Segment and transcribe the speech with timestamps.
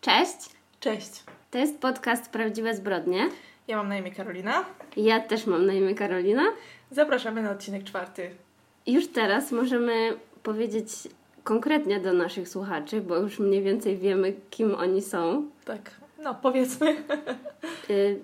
[0.00, 0.36] Cześć,
[0.80, 1.10] Cześć.
[1.50, 3.28] to jest podcast Prawdziwe Zbrodnie.
[3.68, 4.64] Ja mam na imię Karolina.
[4.96, 6.42] Ja też mam na imię Karolina.
[6.90, 8.30] Zapraszamy na odcinek czwarty.
[8.86, 10.88] Już teraz możemy powiedzieć
[11.44, 15.48] konkretnie do naszych słuchaczy, bo już mniej więcej wiemy, kim oni są.
[15.64, 15.90] Tak,
[16.22, 16.96] no powiedzmy.
[17.90, 18.20] Y,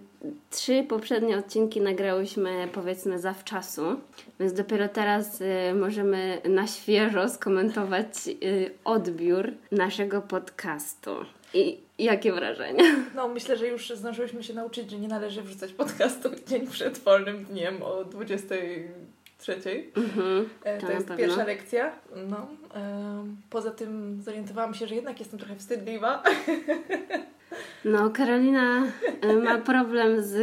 [0.50, 3.82] Trzy poprzednie odcinki nagrałyśmy powiedzmy zawczasu,
[4.40, 11.11] więc dopiero teraz y, możemy na świeżo skomentować y, odbiór naszego podcastu.
[11.54, 12.84] I jakie wrażenia?
[13.14, 17.44] No myślę, że już zdążyłyśmy się nauczyć, że nie należy wrzucać podcastu dzień przed wolnym
[17.44, 19.57] dniem o 23.
[19.96, 21.93] Mhm, E, To To jest pierwsza lekcja.
[22.29, 22.46] No.
[23.50, 26.22] Poza tym zorientowałam się, że jednak jestem trochę wstydliwa.
[27.85, 28.86] No, Karolina
[29.25, 30.36] y, ma problem z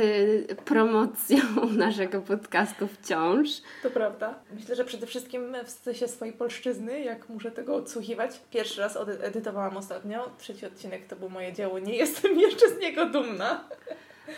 [0.62, 1.40] promocją
[1.78, 3.50] naszego podcastu wciąż.
[3.84, 4.40] To prawda.
[4.54, 8.42] Myślę, że przede wszystkim wstydzę się swojej polszczyzny, jak muszę tego odsłuchiwać.
[8.52, 10.30] Pierwszy raz edytowałam ostatnio.
[10.38, 11.80] Trzeci odcinek to było moje dzieło.
[11.80, 13.64] Nie jestem jeszcze z niego dumna.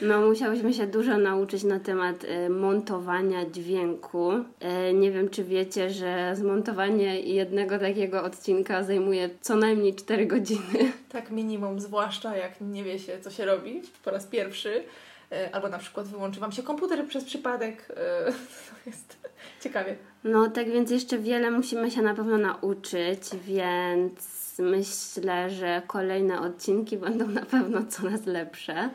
[0.02, 4.32] No, musiałyśmy się dużo nauczyć na temat y, montowania dźwięku.
[4.32, 10.92] Y, nie wiem, czy wiecie, że zmontowanie jednego takiego odcinka zajmuje co najmniej 4 godziny.
[11.10, 14.84] Tak minimum, zwłaszcza jak nie wie się, co się robi po raz pierwszy.
[15.32, 17.88] E, Albo na przykład wyłączy Wam się komputer przez przypadek.
[18.70, 19.18] To jest
[19.62, 19.96] ciekawie.
[20.24, 26.98] No, tak więc jeszcze wiele musimy się na pewno nauczyć, więc myślę, że kolejne odcinki
[26.98, 28.90] będą na pewno coraz lepsze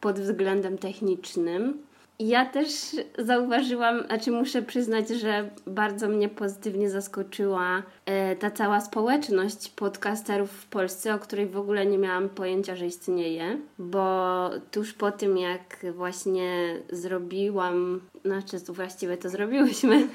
[0.00, 1.78] pod względem technicznym.
[2.20, 2.70] Ja też
[3.18, 10.66] zauważyłam, znaczy muszę przyznać, że bardzo mnie pozytywnie zaskoczyła e, ta cała społeczność podcasterów w
[10.66, 15.86] Polsce, o której w ogóle nie miałam pojęcia, że istnieje, bo tuż po tym, jak
[15.94, 20.08] właśnie zrobiłam, znaczy właściwie to zrobiłyśmy,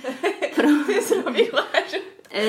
[0.55, 2.01] pro, Ty zrobiłaś.
[2.35, 2.41] E,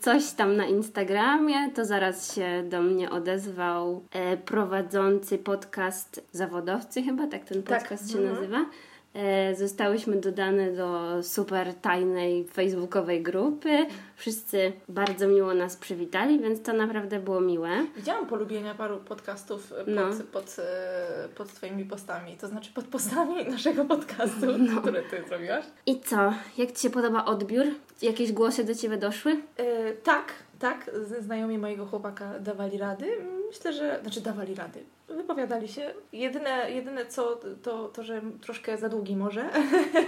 [0.00, 7.26] coś tam na Instagramie, to zaraz się do mnie odezwał e, prowadzący podcast Zawodowcy, chyba
[7.26, 8.34] tak ten Tak, podcast się mhm.
[8.34, 8.66] nazywa.
[9.14, 13.86] E, Zostałyśmy dodane do super tajnej facebookowej grupy.
[14.16, 17.68] Wszyscy bardzo miło nas przywitali, więc to naprawdę było miłe.
[17.96, 20.02] Widziałam polubienia paru podcastów pod, No.
[20.32, 24.80] pod, e, pod Twoimi postami, to znaczy pod postami naszego podcastu, No.
[24.80, 25.64] które Ty zrobiłaś.
[25.86, 26.32] I co?
[26.58, 27.66] Jak Ci się podoba odbiór?
[28.02, 29.36] Jakieś głosy do Ciebie doszły?
[29.56, 30.90] E, tak, tak,
[31.20, 33.06] znajomi mojego chłopaka dawali rady.
[33.48, 34.84] Myślę, że, znaczy dawali rady.
[35.08, 35.94] Wypowiadali się.
[36.12, 39.50] Jedyne, jedyne co, to, to, że troszkę za długi może,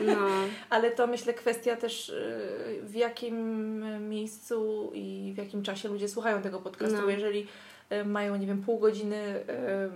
[0.07, 0.29] No,
[0.71, 6.43] ale to myślę kwestia też y, w jakim miejscu i w jakim czasie ludzie słuchają
[6.43, 7.03] tego podcastu.
[7.03, 7.11] No.
[7.11, 7.47] Jeżeli
[8.05, 9.17] mają, nie wiem, pół godziny,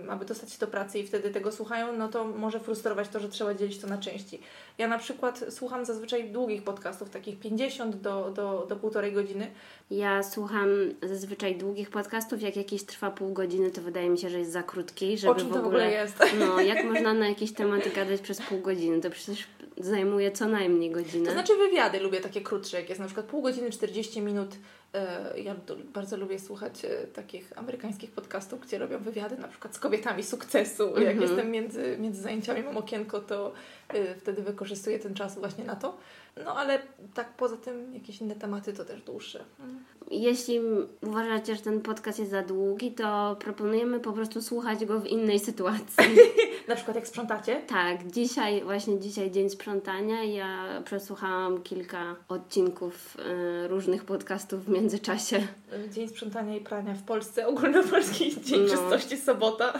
[0.05, 3.19] y, aby dostać się do pracy i wtedy tego słuchają, no to może frustrować to,
[3.19, 4.39] że trzeba dzielić to na części.
[4.77, 9.47] Ja na przykład słucham zazwyczaj długich podcastów, takich 50 do, do, do półtorej godziny.
[9.91, 10.69] Ja słucham
[11.03, 12.41] zazwyczaj długich podcastów.
[12.41, 15.35] Jak jakiś trwa pół godziny, to wydaje mi się, że jest za krótki, żeby o
[15.35, 16.23] czym to w ogóle jest?
[16.39, 19.01] No, jak można na jakieś tematy gadać przez pół godziny?
[19.01, 19.47] To przecież
[19.77, 21.25] zajmuje co najmniej godzinę.
[21.25, 24.49] To znaczy wywiady lubię takie krótsze, jak jest na przykład pół godziny, 40 minut.
[24.93, 25.55] E, Ja
[25.93, 30.83] bardzo lubię słuchać e, takich amerykańskich podcastów, gdzie robią wywiady na przykład z kobietami sukcesu.
[30.89, 31.21] Jak Mhm.
[31.21, 33.53] jestem między, między zajęciami, mam okienko, to
[33.89, 35.97] e, wtedy wykorzystuję ten czas właśnie na to.
[36.45, 36.79] No ale
[37.13, 39.43] tak poza tym jakieś inne tematy to też dłuższe.
[39.59, 39.79] Mm.
[40.11, 40.59] Jeśli
[41.01, 45.39] uważacie, że ten podcast jest za długi, to proponujemy po prostu słuchać go w innej
[45.39, 46.03] sytuacji.
[46.67, 47.61] Na przykład jak sprzątacie.
[47.67, 50.23] tak, dzisiaj, właśnie dzisiaj dzień sprzątania.
[50.23, 53.17] Ja przesłuchałam kilka odcinków
[53.63, 55.47] y, różnych podcastów w międzyczasie.
[55.91, 58.69] Dzień sprzątania i prania w Polsce, ogólnopolski dzień No.
[58.69, 59.73] czystości sobota.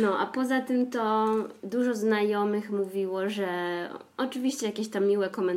[0.00, 1.26] No, a poza tym to
[1.62, 3.48] dużo znajomych mówiło, że
[4.16, 5.47] oczywiście jakieś tam miłe komentarze,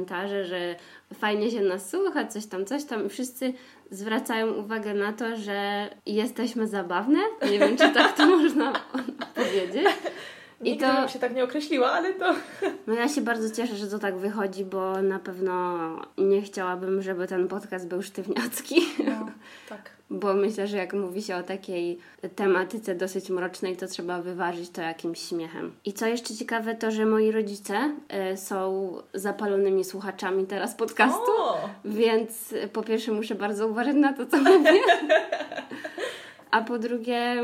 [0.45, 0.75] że
[1.13, 3.53] fajnie się nas słucha, coś tam, coś tam i wszyscy
[3.91, 7.19] zwracają uwagę na to, że jesteśmy zabawne.
[7.51, 8.73] Nie wiem, czy tak to można
[9.35, 9.87] powiedzieć.
[10.61, 12.35] I Nigdy to- bym się tak nie określiła, ale to...
[12.87, 15.77] No ja się bardzo cieszę, że to tak wychodzi, bo na pewno
[16.17, 18.81] nie chciałabym, żeby ten podcast był sztywniacki.
[19.05, 19.27] No,
[19.69, 19.89] tak.
[20.13, 21.97] Bo myślę, że jak mówi się o takiej
[22.35, 25.71] tematyce dosyć mrocznej, to trzeba wyważyć to jakimś śmiechem.
[25.85, 31.69] I co jeszcze ciekawe, to że moi rodzice e, są zapalonymi słuchaczami teraz podcastu, O!
[31.85, 34.71] więc e, po pierwsze muszę bardzo uważać na to, co mówię.
[36.51, 37.35] A po drugie,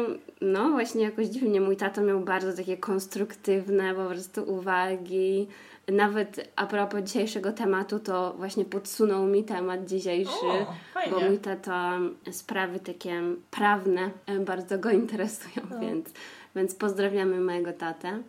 [0.42, 5.47] no właśnie jakoś dziwnie mój tato miał bardzo takie konstruktywne po prostu uwagi.
[5.92, 11.98] Nawet a propos dzisiejszego tematu, to właśnie podsunął mi temat dzisiejszy, O, bo mój tata
[12.31, 15.80] sprawy takie prawne e, bardzo go interesują, No.
[15.80, 16.10] więc,
[16.56, 18.22] więc pozdrawiamy mojego tatę.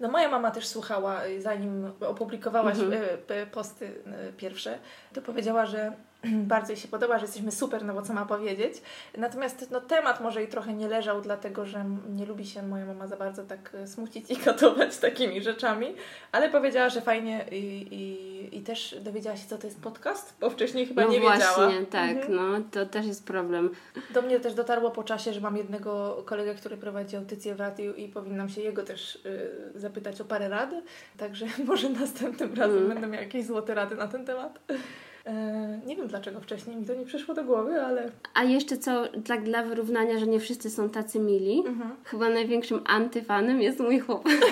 [0.00, 3.02] No moja mama też słuchała, zanim opublikowałaś Mhm.
[3.26, 4.78] p- posty y, pierwsze,
[5.14, 5.92] to powiedziała, że
[6.54, 8.74] bardzo jej się podoba, że jesteśmy super, no bo co ma powiedzieć.
[9.18, 13.06] Natomiast no, temat może jej trochę nie leżał, dlatego że nie lubi się moja mama
[13.06, 15.94] za bardzo tak e, smucić i katować takimi rzeczami,
[16.32, 17.56] ale powiedziała, że fajnie i,
[17.90, 21.44] i, i też dowiedziała się, co to jest podcast, bo wcześniej chyba no nie właśnie,
[21.46, 21.72] wiedziała.
[21.90, 22.34] tak, Mhm.
[22.34, 23.70] no to też jest problem.
[24.14, 27.94] Do mnie też dotarło po czasie, że mam jednego kolegę, który prowadzi audycję w radiu
[27.94, 30.70] i powinnam się jego też y, zapytać o parę rad.
[31.16, 32.88] Także może następnym razem Mm.
[32.88, 34.58] będę miała jakieś złote rady na ten temat.
[35.26, 38.10] E, nie wiem dlaczego wcześniej mi to nie przyszło do głowy, ale.
[38.34, 41.90] A jeszcze co, tak dla wyrównania, że nie wszyscy są tacy mili, Mhm.
[42.04, 44.32] chyba największym antyfanem jest mój chłopak.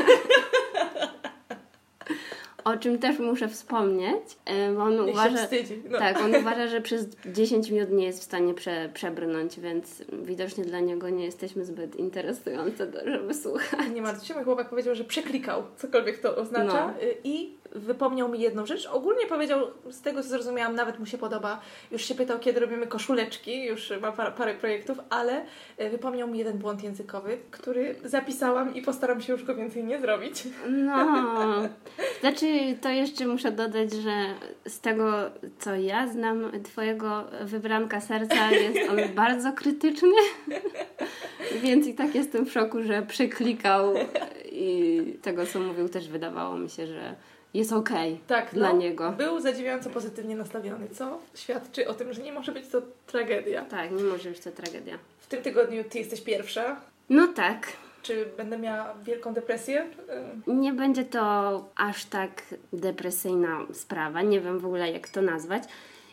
[2.64, 5.36] o czym też muszę wspomnieć, e, bo on Niech uważa...
[5.36, 5.82] wstydzi.
[5.90, 5.98] No.
[5.98, 10.64] Tak, on uważa, że przez 10 minut nie jest w stanie prze, przebrnąć, więc widocznie
[10.64, 13.80] dla niego nie jesteśmy zbyt interesujące, żeby słuchać.
[13.94, 17.02] Nie martw się, mój chłopak powiedział, że przeklikał, cokolwiek to oznacza No.
[17.02, 18.86] y, i wypomniał mi jedną rzecz.
[18.86, 22.86] Ogólnie powiedział, z tego co zrozumiałam, nawet mu się podoba, już się pytał, kiedy robimy
[22.86, 25.44] koszuleczki, już ma par, parę projektów, ale
[25.80, 30.00] y, wypomniał mi jeden błąd językowy, który zapisałam i postaram się już go więcej nie
[30.00, 30.44] zrobić.
[30.68, 31.06] No,
[32.20, 32.46] znaczy
[32.80, 34.26] to jeszcze muszę dodać, że
[34.66, 35.12] z tego
[35.58, 40.12] co ja znam twojego wybranka serca jest on bardzo krytyczny,
[41.62, 43.94] więc i tak jestem w szoku, że przeklikał
[44.52, 47.16] i tego co mówił też wydawało mi się, że
[47.54, 49.12] jest okej Tak, dla no, niego.
[49.12, 53.64] Był zadziwiająco pozytywnie nastawiony, co świadczy o tym, że nie może być to tragedia.
[53.64, 54.98] Tak, nie może być to tragedia.
[55.20, 56.76] W tym tygodniu ty jesteś pierwsza.
[57.08, 57.66] No tak,
[58.02, 59.86] Czy będę miała wielką depresję?
[60.48, 62.42] Y, Nie będzie to aż tak
[62.72, 65.62] depresyjna sprawa, nie wiem w ogóle jak to nazwać.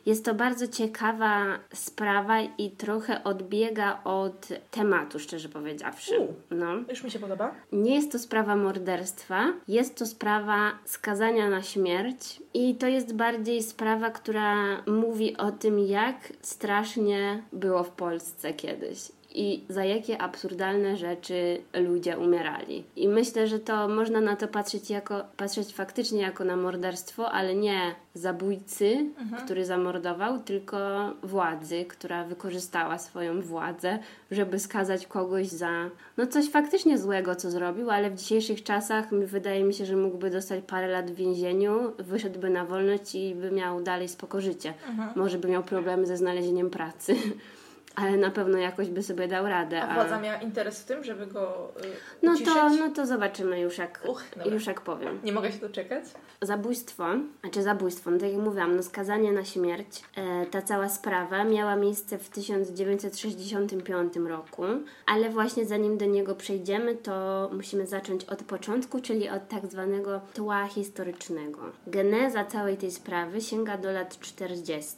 [0.08, 6.20] Jest to bardzo ciekawa sprawa i trochę odbiega od tematu, szczerze powiedziawszy.
[6.20, 6.34] U.
[6.52, 6.74] No.
[6.90, 7.56] Już mi się podoba.
[7.72, 13.64] Nie jest to sprawa morderstwa, jest to sprawa skazania na śmierć i to jest bardziej
[13.64, 19.00] sprawa, która mówi o tym, jak strasznie było w Polsce kiedyś.
[19.38, 22.84] I za jakie absurdalne rzeczy ludzie umierali.
[22.96, 27.56] I myślę, że to można na to patrzeć, jako, patrzeć faktycznie jako na morderstwo, ale
[27.56, 29.06] nie zabójcy,
[29.46, 30.78] który zamordował, tylko
[31.24, 34.00] władzy, która wykorzystała swoją władzę,
[34.32, 39.64] żeby skazać kogoś za no coś faktycznie złego, co zrobił, ale w dzisiejszych czasach wydaje
[39.64, 43.84] mi się, że mógłby dostać parę lat w więzieniu, wyszedłby na wolność i by miał
[43.84, 44.74] dalej spoko życie.
[45.16, 47.16] Może by miał problemy ze znalezieniem pracy.
[48.02, 49.82] Ale na pewno jakoś by sobie dał radę.
[49.82, 51.88] A władza miała interes w tym, żeby go y,
[52.24, 52.54] no, uciszyć?
[52.54, 55.20] to, no to zobaczymy już jak, Uch, już jak powiem.
[55.24, 56.04] Nie mogę się doczekać.
[56.42, 57.06] Zabójstwo,
[57.42, 61.76] znaczy zabójstwo, no tak jak mówiłam, no skazanie na śmierć, e, ta cała sprawa miała
[61.76, 64.64] miejsce w 1965 roku,
[65.06, 70.22] ale właśnie zanim do niego przejdziemy, to musimy zacząć od początku, czyli od tak zwanego
[70.34, 71.62] tła historycznego.
[71.88, 74.96] Geneza całej tej sprawy sięga do lat 40.,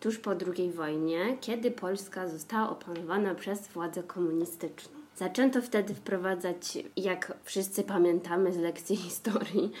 [0.00, 5.02] tuż po II wojnie, kiedy Polska została opanowana przez władzę komunistyczną.
[5.16, 9.72] Zaczęto wtedy wprowadzać, jak wszyscy pamiętamy z lekcji historii,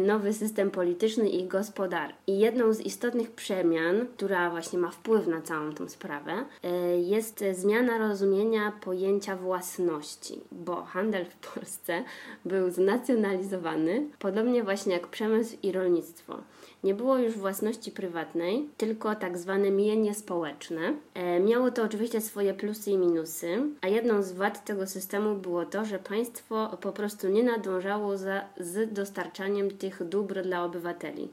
[0.00, 2.14] nowy system polityczny i gospodarczy.
[2.26, 6.32] I jedną z istotnych przemian, która właśnie ma wpływ na całą tą sprawę,
[6.62, 12.04] e, jest zmiana rozumienia pojęcia własności, bo handel w Polsce
[12.44, 16.38] był znacjonalizowany, podobnie właśnie jak przemysł i rolnictwo.
[16.84, 20.94] Nie było już własności prywatnej, tylko tak zwane mienie społeczne.
[21.14, 25.64] E, miało to oczywiście swoje plusy i minusy, a jedną z wad tego systemu było
[25.64, 31.28] to, że państwo po prostu nie nadążało za, z dostarczaniem tych dóbr dla obywateli.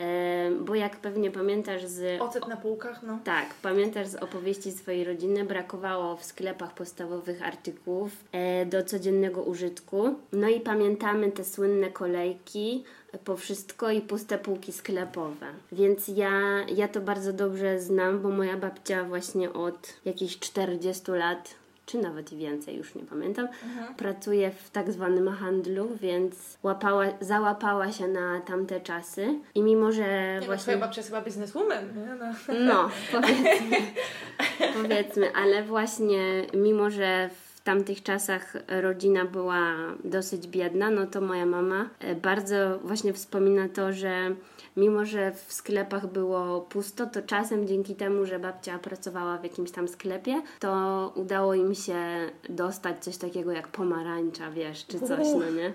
[0.00, 3.18] E, bo jak pewnie pamiętasz z Ocet na półkach, no.
[3.24, 10.14] tak, pamiętasz z opowieści swojej rodziny, brakowało w sklepach podstawowych artykułów e, do codziennego użytku.
[10.32, 12.84] No i pamiętamy te słynne kolejki
[13.24, 15.46] po wszystko i puste półki sklepowe.
[15.72, 16.30] Więc ja,
[16.76, 21.54] ja to bardzo dobrze znam, bo moja babcia właśnie od jakichś 40 lat
[21.90, 23.48] czy nawet i więcej, już nie pamiętam,
[23.96, 30.02] pracuje w tak zwanym handlu, więc łapała, załapała się na tamte czasy i mimo, że
[30.02, 30.62] Nie, no, właśnie...
[30.62, 32.14] twoja babcia jest chyba bizneswoman, nie?
[32.14, 32.54] No.
[32.64, 33.76] No, powiedzmy,
[34.82, 41.46] powiedzmy, ale właśnie mimo, że w tamtych czasach rodzina była dosyć biedna, no to moja
[41.46, 44.34] mama e, bardzo właśnie wspomina to, że
[44.80, 49.70] mimo, że w sklepach było pusto, to czasem dzięki temu, że babcia pracowała w jakimś
[49.70, 51.96] tam sklepie, to udało im się
[52.48, 55.72] dostać coś takiego jak pomarańcza, wiesz, czy coś, no nie?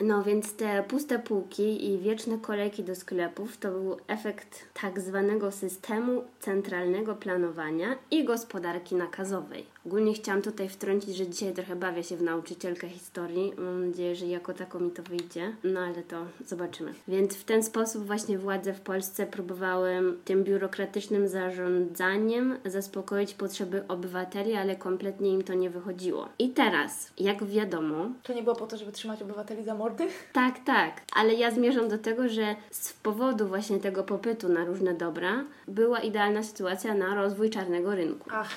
[0.00, 5.50] No więc te puste półki i wieczne kolejki do sklepów to był efekt tak zwanego
[5.50, 9.66] systemu centralnego planowania i gospodarki nakazowej.
[9.86, 13.52] Ogólnie chciałam tutaj wtrącić, że dzisiaj trochę bawię się w nauczycielkę historii.
[13.58, 16.94] Mam nadzieję, że jako tako mi to wyjdzie, no ale to zobaczymy.
[17.08, 24.54] Więc w ten sposób właśnie władze w Polsce próbowały tym biurokratycznym zarządzaniem zaspokoić potrzeby obywateli,
[24.54, 26.28] ale kompletnie im to nie wychodziło.
[26.38, 30.06] I teraz, jak wiadomo, To nie było po to, żeby trzymać obywateli za mordy?
[30.32, 34.94] tak, tak, ale ja zmierzam do tego, że z powodu właśnie tego popytu na różne
[34.94, 38.30] dobra była idealna sytuacja na rozwój czarnego rynku.
[38.32, 38.50] Ach,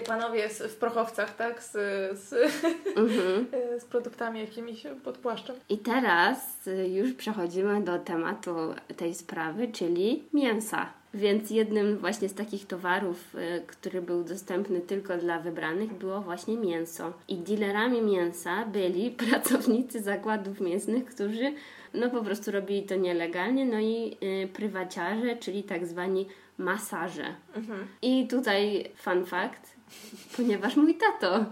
[0.00, 1.62] panowie z, w prochowcach, tak?
[1.62, 1.70] Z,
[2.18, 5.56] z, e, z produktami jakimiś pod płaszczem.
[5.68, 8.54] I teraz y, już przechodzimy do tematu
[8.96, 10.86] tej sprawy, czyli mięsa.
[11.14, 16.56] Więc jednym właśnie z takich towarów, y, który był dostępny tylko dla wybranych, było właśnie
[16.56, 17.12] mięso.
[17.28, 21.52] I dealerami mięsa byli pracownicy zakładów mięsnych, którzy
[21.94, 26.26] no po prostu robili to nielegalnie, no i y, prywaciarze, czyli tak zwani
[26.58, 27.34] masaże.
[28.02, 29.76] I tutaj fun fact,
[30.36, 31.44] ponieważ mój tato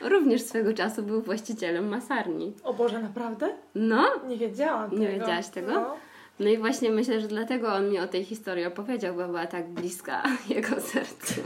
[0.00, 2.52] również swego czasu był właścicielem masarni.
[2.64, 3.48] O Boże, naprawdę?
[3.74, 5.02] No, Nie wiedziałam tego.
[5.02, 5.72] Nie wiedziałaś tego?
[5.72, 5.96] No.
[6.40, 9.68] no i właśnie myślę, że dlatego on mi o tej historii opowiedział, bo była tak
[9.68, 10.22] bliska
[10.54, 11.40] jego sercu.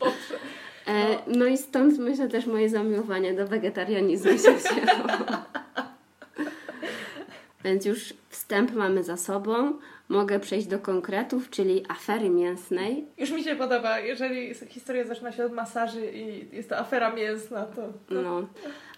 [0.00, 0.38] Boże.
[0.86, 5.08] E, no i stąd myślę też moje zamiłowanie do wegetarianizmu się wzięło.
[7.64, 9.78] Więc już wstęp mamy za sobą.
[10.12, 13.06] Mogę przejść do konkretów, czyli afery mięsnej.
[13.18, 17.64] Już mi się podoba, jeżeli historia zaczyna się od masaży i jest to afera mięsna,
[17.64, 17.82] to...
[18.10, 18.46] No,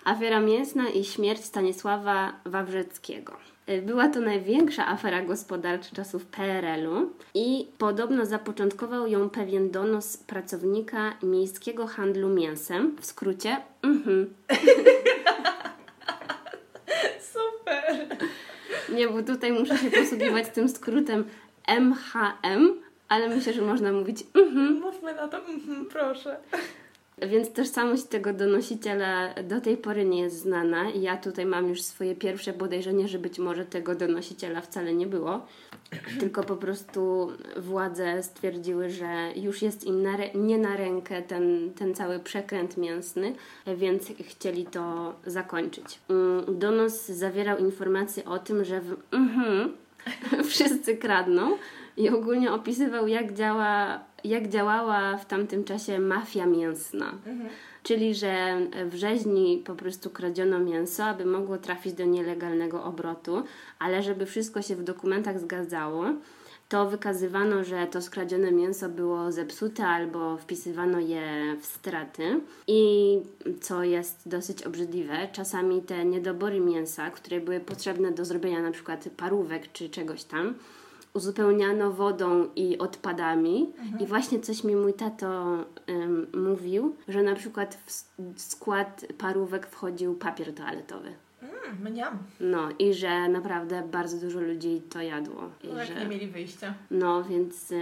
[0.04, 3.32] afera mięsna i śmierć Stanisława Wawrzeckiego.
[3.68, 11.14] Y, Była to największa afera gospodarcza czasów PRL-u i podobno zapoczątkował ją pewien donos pracownika
[11.22, 14.34] miejskiego handlu mięsem, w skrócie mhm.
[17.32, 18.06] Super!
[18.88, 21.24] Nie, bo tutaj muszę się posługiwać tym skrótem
[21.68, 24.80] MHM, ale myślę, że można mówić mhm.
[24.80, 26.36] Mówmy na to, mhm, proszę.
[27.18, 30.90] Więc tożsamość tego donosiciela do tej pory nie jest znana.
[30.90, 35.46] Ja tutaj mam już swoje pierwsze podejrzenie, że być może tego donosiciela wcale nie było.
[36.20, 41.94] Tylko po prostu władze stwierdziły, że już jest im na, nie na rękę ten, ten
[41.94, 43.34] cały przekręt mięsny,
[43.76, 45.98] więc chcieli to zakończyć.
[46.08, 49.72] Mm, Donos zawierał informacje o tym, że w, mhm,
[50.50, 51.56] wszyscy kradną
[51.96, 57.14] i ogólnie opisywał, jak, działa, jak działała w tamtym czasie mafia mięsna.
[57.82, 58.56] Czyli, że
[58.90, 63.42] w rzeźni po prostu kradziono mięso, aby mogło trafić do nielegalnego obrotu,
[63.78, 66.04] ale żeby wszystko się w dokumentach zgadzało,
[66.68, 72.40] to wykazywano, że to skradzione mięso było zepsute albo wpisywano je w straty.
[72.66, 73.18] I
[73.60, 79.08] co jest dosyć obrzydliwe, czasami te niedobory mięsa, które były potrzebne do zrobienia na przykład
[79.16, 80.54] parówek czy czegoś tam,
[81.14, 83.72] uzupełniano wodą i odpadami.
[84.00, 85.56] I właśnie coś mi mój tato
[86.34, 87.78] mówił, że na przykład
[88.34, 91.12] w skład parówek wchodził papier toaletowy.
[91.42, 92.18] Mm, mniam.
[92.40, 95.50] No i że naprawdę bardzo dużo ludzi to jadło.
[95.64, 95.94] I No że...
[95.94, 96.74] nie mieli wyjścia.
[96.90, 97.72] No, więc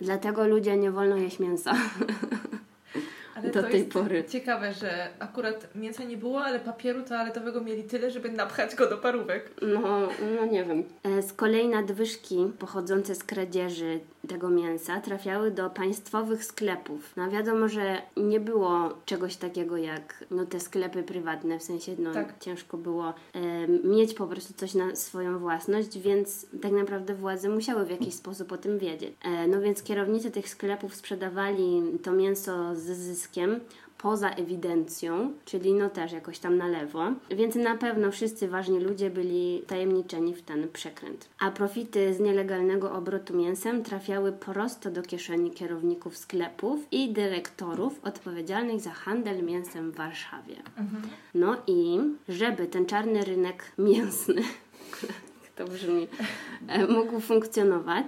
[0.00, 1.74] dlatego ludzie nie wolno jeść mięsa.
[3.38, 4.24] Ale Do to tej jest pory.
[4.28, 8.98] ciekawe, że akurat mięsa nie było, ale papieru toaletowego mieli tyle, żeby napchać go do
[8.98, 9.50] parówek.
[9.62, 10.84] No, no nie wiem.
[11.02, 17.12] E, Z kolei nadwyżki pochodzące z kradzieży tego mięsa trafiały do państwowych sklepów.
[17.16, 22.12] No wiadomo, że nie było czegoś takiego jak no, te sklepy prywatne, w sensie no,
[22.12, 22.38] Tak.
[22.40, 27.84] ciężko było e, mieć po prostu coś na swoją własność, więc tak naprawdę władze musiały
[27.86, 29.12] w jakiś sposób o tym wiedzieć.
[29.24, 33.27] E, no więc kierownicy tych sklepów sprzedawali to mięso z zyskiem
[33.98, 39.10] poza ewidencją, czyli no też jakoś tam na lewo, więc na pewno wszyscy ważni ludzie
[39.10, 41.28] byli tajemniczeni w ten przekręt.
[41.38, 48.80] A profity z nielegalnego obrotu mięsem trafiały prosto do kieszeni kierowników sklepów i dyrektorów odpowiedzialnych
[48.80, 50.56] za handel mięsem w Warszawie.
[51.34, 54.42] No i żeby ten czarny rynek mięsny
[55.58, 56.08] to brzmi,
[56.68, 58.06] e, mógł funkcjonować,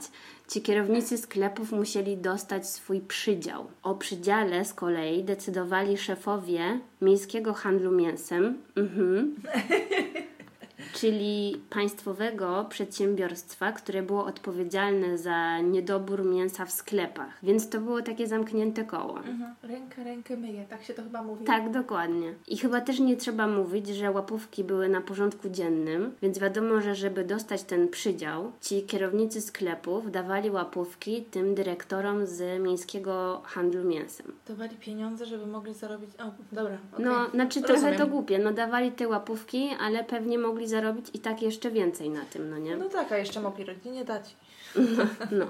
[0.50, 3.66] ci kierownicy sklepów musieli dostać swój przydział.
[3.82, 9.34] O przydziale z kolei decydowali szefowie miejskiego handlu mięsem, mhm,
[11.00, 17.38] czyli państwowego przedsiębiorstwa, które było odpowiedzialne za niedobór mięsa w sklepach.
[17.42, 19.18] Więc to było takie zamknięte koło.
[19.18, 19.54] Mhm.
[19.62, 21.44] Rękę, rękę myje, tak się to chyba mówi.
[21.44, 22.34] Tak, dokładnie.
[22.48, 26.94] I chyba też nie trzeba mówić, że łapówki były na porządku dziennym, więc wiadomo, że
[26.94, 34.26] żeby dostać ten przydział, ci kierownicy sklepów dawali łapówki tym dyrektorom z miejskiego handlu mięsem.
[34.48, 36.10] Dawali pieniądze, żeby mogli zarobić...
[36.18, 37.04] O, dobra, okej.
[37.04, 37.98] No, znaczy trochę Rozumiem.
[37.98, 42.24] to głupie, no dawali te łapówki, ale pewnie mogli zarobić i tak jeszcze więcej na
[42.24, 42.76] tym, no nie?
[42.76, 44.34] No tak, a jeszcze mogli rodzinie dać.
[45.30, 45.46] No.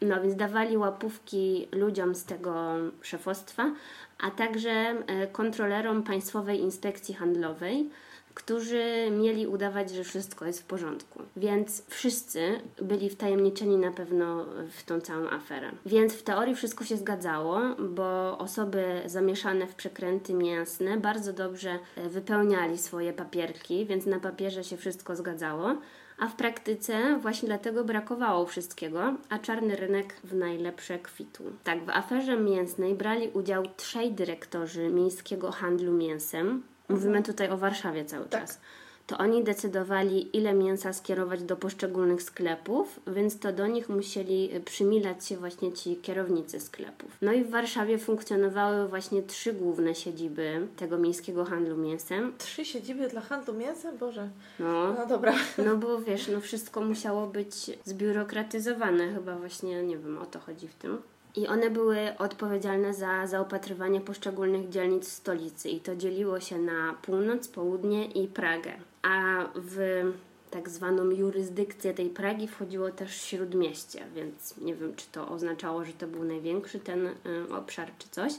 [0.00, 3.72] No więc dawali łapówki ludziom z tego szefostwa,
[4.18, 7.90] a także e, kontrolerom Państwowej Inspekcji Handlowej,
[8.34, 11.22] którzy mieli udawać, że wszystko jest w porządku.
[11.36, 15.70] Więc wszyscy byli wtajemniczeni na pewno w tą całą aferę.
[15.86, 22.08] Więc w teorii wszystko się zgadzało, bo osoby zamieszane w przekręty mięsne bardzo dobrze e,
[22.08, 25.74] wypełniali swoje papierki, więc na papierze się wszystko zgadzało.
[26.18, 31.42] A w praktyce właśnie dlatego brakowało wszystkiego, a czarny rynek w najlepsze kwitł.
[31.64, 38.04] Tak, w aferze mięsnej brali udział trzej dyrektorzy miejskiego handlu mięsem, Mówimy tutaj o Warszawie
[38.04, 38.40] cały Tak.
[38.40, 38.60] czas.
[39.06, 44.60] To oni decydowali, ile mięsa skierować do poszczególnych sklepów, więc to do nich musieli y,
[44.60, 47.10] przymilać się właśnie ci kierownicy sklepów.
[47.22, 52.32] No i w Warszawie funkcjonowały właśnie trzy główne siedziby tego miejskiego handlu mięsem.
[52.38, 53.98] Trzy siedziby dla handlu mięsem?
[53.98, 54.28] Boże.
[54.58, 55.34] No, No dobra.
[55.66, 60.68] no bo wiesz, no wszystko musiało być zbiurokratyzowane, chyba właśnie, nie wiem, o to chodzi
[60.68, 60.98] w tym.
[61.36, 67.48] I one były odpowiedzialne za zaopatrywanie poszczególnych dzielnic stolicy i to dzieliło się na północ,
[67.48, 68.72] południe i Pragę.
[69.02, 70.02] A w
[70.50, 75.92] tak zwaną jurysdykcję tej Pragi wchodziło też śródmieście, więc nie wiem, czy to oznaczało, że
[75.92, 77.12] to był największy ten y,
[77.54, 78.32] obszar, czy coś.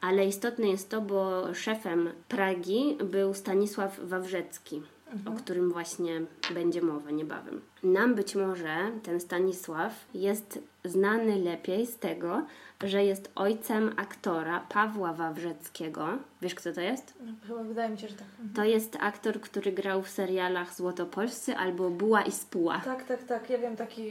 [0.00, 4.82] Ale istotne jest to, bo szefem Pragi był Stanisław Wawrzecki,
[5.26, 6.22] o którym właśnie
[6.54, 7.60] będzie mowa niebawem.
[7.84, 12.46] Nam być może ten Stanisław jest znany lepiej z tego,
[12.82, 16.08] że jest ojcem aktora Pawła Wawrzeckiego.
[16.42, 17.14] Wiesz, kto to jest?
[17.26, 18.26] No, chyba wydaje mi się, że tak.
[18.54, 22.80] To jest aktor, który grał w serialach Złotopolscy albo Buła i Spuła.
[22.84, 23.50] Tak, tak, tak.
[23.50, 24.10] Ja wiem taki.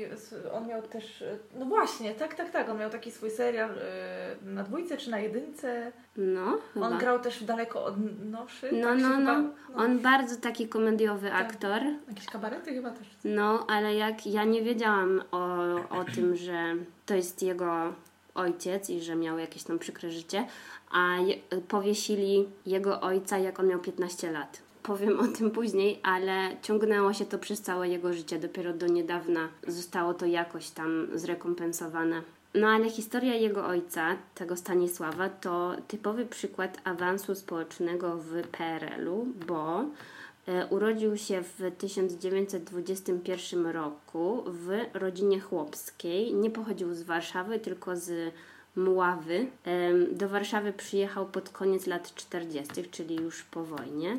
[0.54, 1.24] On miał też.
[1.60, 2.70] No właśnie, tak, tak, tak.
[2.70, 3.76] On miał taki swój serial y,
[4.46, 5.92] na dwójce czy na jedynce.
[6.18, 6.88] No, chyba.
[6.88, 8.70] On grał też w daleko od noszy.
[8.72, 9.50] No, tak się no, chyba- no.
[9.76, 11.82] On bardzo taki komediowy aktor.
[12.08, 13.08] Jakieś kabarety chyba też.
[13.24, 16.76] No, ale jak ja nie wiedziałam o, o tym, że
[17.06, 17.94] to jest jego
[18.36, 20.48] ojciec i że miał jakieś tam przykre życie,
[20.92, 21.36] a je,
[21.68, 24.62] powiesili jego ojca, jak on miał 15 lat.
[24.84, 28.40] Powiem o tym później, ale ciągnęło się to przez całe jego życie.
[28.40, 32.22] Dopiero do niedawna zostało to jakoś tam zrekompensowane.
[32.54, 39.86] No ale historia jego ojca, tego Stanisława, to typowy przykład awansu społecznego w PRL-u, bo
[40.70, 46.34] Urodził się w 1921 roku w rodzinie chłopskiej.
[46.34, 48.34] Nie pochodził z Warszawy, tylko z
[48.76, 49.48] Mławy.
[50.12, 54.18] Do Warszawy przyjechał pod koniec lat 40., czyli już po wojnie.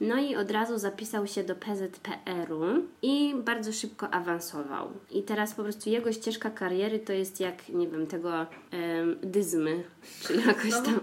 [0.00, 2.64] No i od razu zapisał się do PZPR-u
[3.02, 4.88] i bardzo szybko awansował.
[5.10, 9.84] I teraz po prostu jego ścieżka kariery to jest jak, nie wiem, tego em, dyzmy,
[10.22, 11.00] czy jakoś tam.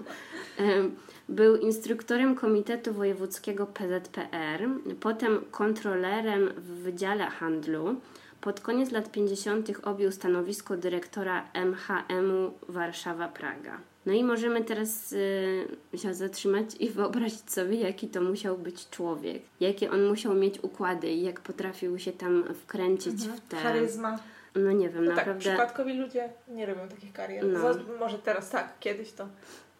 [0.57, 0.95] Em,
[1.31, 4.67] był instruktorem Komitetu Wojewódzkiego PZPR,
[4.99, 7.95] potem kontrolerem w Wydziale Handlu.
[8.41, 9.71] Pod koniec lat 50.
[9.83, 13.77] objął stanowisko dyrektora MHM-u Warszawa-Praga.
[14.05, 15.67] No i możemy teraz y,
[15.97, 19.41] się zatrzymać i wyobrazić sobie, jaki to musiał być człowiek.
[19.59, 23.57] Jakie on musiał mieć układy i jak potrafił się tam wkręcić w te...
[23.57, 24.19] Charyzma.
[24.55, 25.49] No nie wiem, No tak, naprawdę...
[25.49, 27.45] przypadkowi ludzie nie robią takich karier.
[27.45, 27.59] No.
[27.99, 29.27] Może teraz tak, kiedyś to.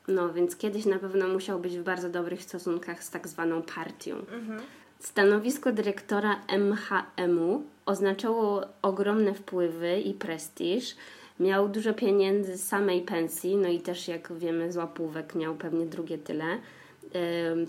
[0.08, 4.16] No, więc kiedyś na pewno musiał być w bardzo dobrych stosunkach z tak zwaną partią.
[4.16, 4.60] Mhm.
[5.00, 10.96] Stanowisko dyrektora MHM-u oznaczało ogromne wpływy i prestiż.
[11.40, 15.86] Miał dużo pieniędzy z samej pensji, no i też jak wiemy z łapówek miał pewnie
[15.86, 16.46] drugie tyle.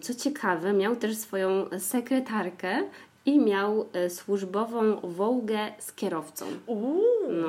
[0.00, 2.82] Co ciekawe, miał też swoją sekretarkę
[3.26, 6.46] i miał e, służbową Wołgę z kierowcą.
[6.66, 7.48] Uuu, No,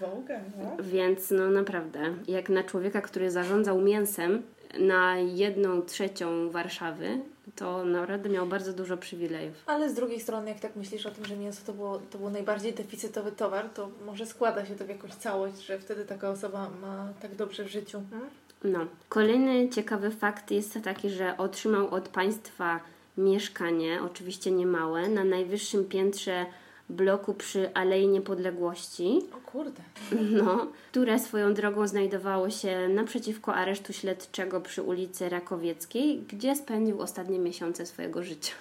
[0.00, 0.84] Wołgę, no.
[0.84, 4.42] więc no naprawdę, jak na człowieka, który zarządzał mięsem
[4.78, 7.18] na jedną trzecią Warszawy,
[7.56, 9.62] to naprawdę miał bardzo dużo przywilejów.
[9.66, 12.30] Ale z drugiej strony, jak tak myślisz o tym, że mięso to było, to był
[12.30, 16.70] najbardziej deficytowy towar, to może składa się to w jakąś całość, że wtedy taka osoba
[16.82, 18.02] ma tak dobrze w życiu.
[18.10, 18.30] Hmm?
[18.64, 18.86] No.
[19.08, 22.80] Kolejny ciekawy fakt jest taki, że otrzymał od państwa
[23.16, 26.46] mieszkanie, oczywiście niemałe, na najwyższym piętrze
[26.88, 29.82] bloku przy Alei Niepodległości, O kurde.
[30.30, 37.38] no, które swoją drogą znajdowało się naprzeciwko aresztu śledczego przy ulicy Rakowieckiej, gdzie spędził ostatnie
[37.38, 38.54] miesiące swojego życia.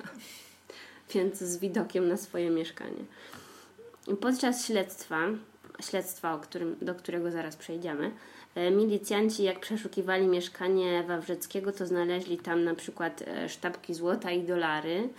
[1.14, 3.04] Więc z widokiem na swoje mieszkanie.
[4.22, 5.20] Podczas śledztwa,
[5.82, 8.12] śledztwa, którym, do którego zaraz przejdziemy,
[8.56, 14.44] e, milicjanci jak przeszukiwali mieszkanie Wawrzeckiego, to znaleźli tam na przykład e, sztabki złota i
[14.44, 15.10] dolary.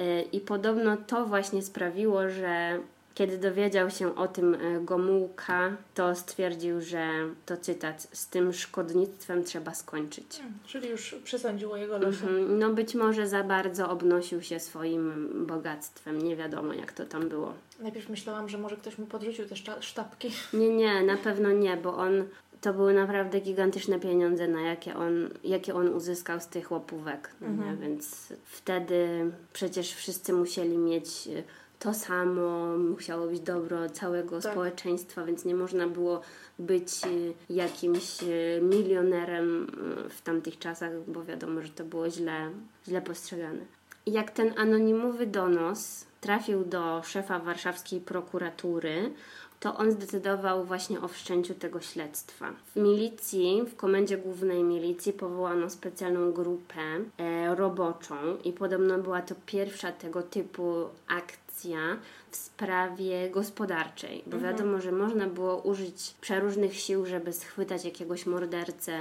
[0.00, 2.78] E, I podobno to właśnie sprawiło, że
[3.14, 7.08] kiedy dowiedział się o tym e, Gomułka, to stwierdził, że
[7.46, 10.26] to cytat, z tym szkodnictwem trzeba skończyć.
[10.36, 12.22] Hmm, czyli już przesądziło jego losy.
[12.22, 12.58] Mhm.
[12.58, 17.52] No być może za bardzo obnosił się swoim bogactwem, nie wiadomo jak to tam było.
[17.80, 20.30] Najpierw myślałam, że może ktoś mu podrzucił te szta- sztabki.
[20.52, 22.24] Nie, nie, na pewno nie, bo on
[22.60, 27.30] to były naprawdę gigantyczne pieniądze, na jakie on, jakie on uzyskał z tych łapówek.
[27.40, 27.78] no Mhm.
[27.80, 31.42] Więc wtedy przecież wszyscy musieli mieć y,
[31.78, 34.52] to samo, musiało być dobro całego Tak.
[34.52, 36.20] społeczeństwa, więc nie można było
[36.58, 39.66] być y, jakimś y, milionerem
[40.10, 42.50] w tamtych czasach, bo wiadomo, że to było źle,
[42.88, 43.60] źle postrzegane.
[44.06, 49.12] Jak ten anonimowy donos trafił do szefa warszawskiej prokuratury,
[49.60, 52.52] to on zdecydował właśnie o wszczęciu tego śledztwa.
[52.74, 56.80] W milicji, w komendzie głównej milicji powołano specjalną grupę
[57.18, 60.74] e, roboczą i podobno była to pierwsza tego typu
[61.08, 61.96] akcja
[62.30, 68.98] w sprawie gospodarczej, bo wiadomo, że można było użyć przeróżnych sił, żeby schwytać jakiegoś mordercę,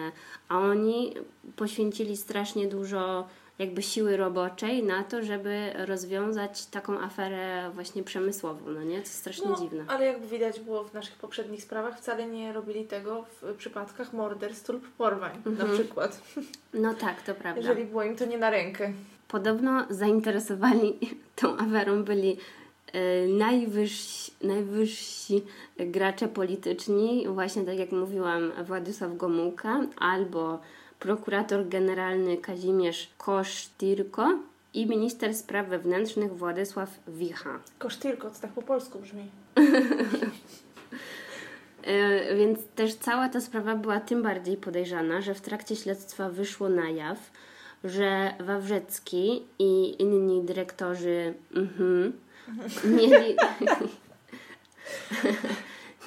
[0.49, 1.13] a oni
[1.55, 3.27] poświęcili strasznie dużo
[3.59, 8.95] jakby siły roboczej na to, żeby rozwiązać taką aferę właśnie przemysłową, no nie?
[8.95, 9.83] To jest strasznie No, dziwne.
[9.87, 14.69] ale jak widać było w naszych poprzednich sprawach, wcale nie robili tego w przypadkach morderstw
[14.69, 16.21] lub porwań na przykład.
[16.73, 17.61] No tak, to prawda.
[17.61, 18.93] Jeżeli było im to nie na rękę.
[19.27, 20.97] Podobno zainteresowani
[21.35, 22.37] tą aferą byli
[22.93, 25.43] e, najwyżsi, najwyżsi
[25.79, 30.59] gracze polityczni, właśnie tak jak mówiłam, Władysław Gomułka albo
[30.99, 34.39] prokurator generalny Kazimierz Kosztyrko
[34.73, 37.59] i minister spraw wewnętrznych Władysław Wicha.
[37.79, 39.29] Kosztyrko, to tak po polsku brzmi.
[41.83, 46.69] E, Więc też cała ta sprawa była tym bardziej podejrzana, że w trakcie śledztwa wyszło
[46.69, 47.17] na jaw,
[47.83, 52.13] że Wawrzecki i inni dyrektorzy mhm,
[52.97, 53.35] mieli,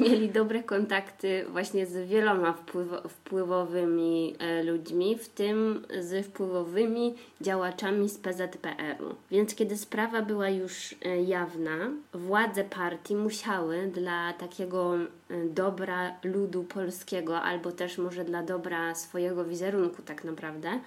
[0.02, 8.08] mieli dobre kontakty właśnie z wieloma wpływo, wpływowymi e, ludźmi, w tym z wpływowymi działaczami
[8.08, 9.14] z PZPR-u.
[9.30, 16.64] Więc kiedy sprawa była już e, jawna, władze partii musiały dla takiego e, dobra ludu
[16.64, 20.80] polskiego, albo też może dla dobra swojego wizerunku tak naprawdę,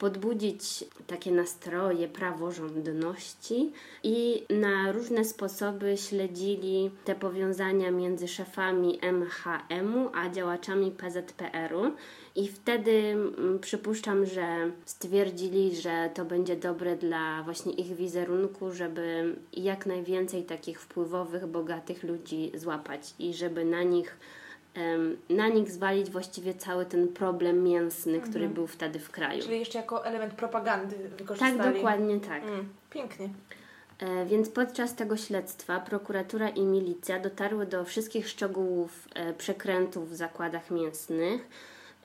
[0.00, 10.28] podbudzić takie nastroje praworządności i na różne sposoby śledzili te powiązania między szefami MHM-u a
[10.28, 11.92] działaczami PZPR-u.
[12.36, 19.36] I wtedy mm, przypuszczam, że stwierdzili, że to będzie dobre dla właśnie ich wizerunku, żeby
[19.52, 24.16] jak najwięcej takich wpływowych, bogatych ludzi złapać i żeby na nich
[25.30, 29.42] na nich zwalić właściwie cały ten problem mięsny, który był wtedy w kraju.
[29.42, 31.58] Czyli jeszcze jako element propagandy wykorzystali.
[31.58, 32.42] Tak, dokładnie tak.
[32.42, 33.28] Mm, pięknie.
[33.98, 40.14] E, Więc podczas tego śledztwa prokuratura i milicja dotarły do wszystkich szczegółów e, przekrętów w
[40.14, 41.48] zakładach mięsnych.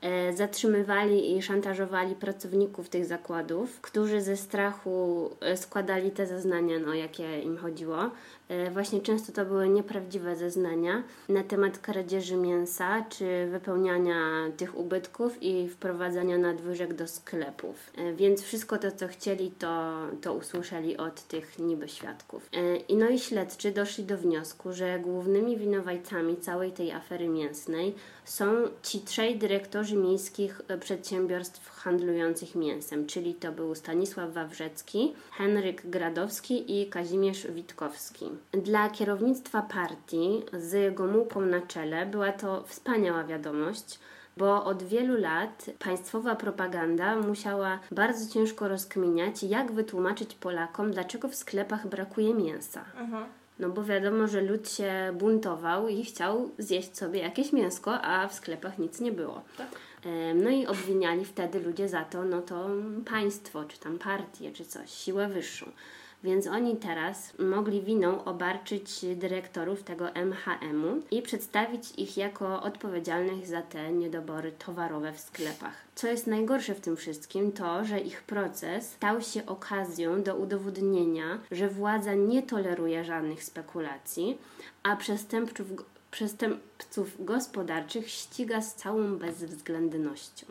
[0.02, 7.40] E, Zatrzymywali i szantażowali pracowników tych zakładów, którzy ze strachu składali te zeznania, no, jakie
[7.40, 8.10] im chodziło.
[8.50, 14.16] E, Właśnie często to były nieprawdziwe zeznania na temat kradzieży mięsa czy wypełniania
[14.58, 17.76] tych ubytków i wprowadzania nadwyżek do sklepów.
[17.98, 22.50] E, Więc wszystko to, co chcieli, to, to usłyszeli od tych niby świadków.
[22.54, 27.96] E, I no i śledczy doszli do wniosku, że głównymi winowajcami całej tej afery mięsnej
[28.26, 28.46] są
[28.84, 36.90] ci trzej dyrektorzy miejskich przedsiębiorstw handlujących mięsem, czyli to był Stanisław Wawrzecki, Henryk Gradowski i
[36.90, 38.26] Kazimierz Witkowski.
[38.52, 44.00] Dla kierownictwa partii z Gomułką na czele była to wspaniała wiadomość,
[44.38, 51.36] bo od wielu lat państwowa propaganda musiała bardzo ciężko rozkminiać, jak wytłumaczyć Polakom, dlaczego w
[51.36, 52.86] sklepach brakuje mięsa.
[52.98, 53.26] Mhm.
[53.60, 58.34] No bo wiadomo, że lud się buntował i chciał zjeść sobie jakieś mięsko, a w
[58.34, 59.42] sklepach nic nie było.
[59.58, 59.68] Tak.
[60.36, 62.68] No i obwiniali wtedy ludzie za to, no to
[63.06, 65.72] państwo, czy tam partię, czy coś, siłę wyższą.
[66.24, 73.62] Więc oni teraz mogli winą obarczyć dyrektorów tego MHM-u i przedstawić ich jako odpowiedzialnych za
[73.62, 75.74] te niedobory towarowe w sklepach.
[75.96, 81.40] Co jest najgorsze w tym wszystkim, to, że ich proces stał się okazją do udowodnienia,
[81.52, 84.38] że władza nie toleruje żadnych spekulacji,
[84.84, 85.68] a przestępców,
[86.16, 90.46] przestępców gospodarczych ściga z całą bezwzględnością.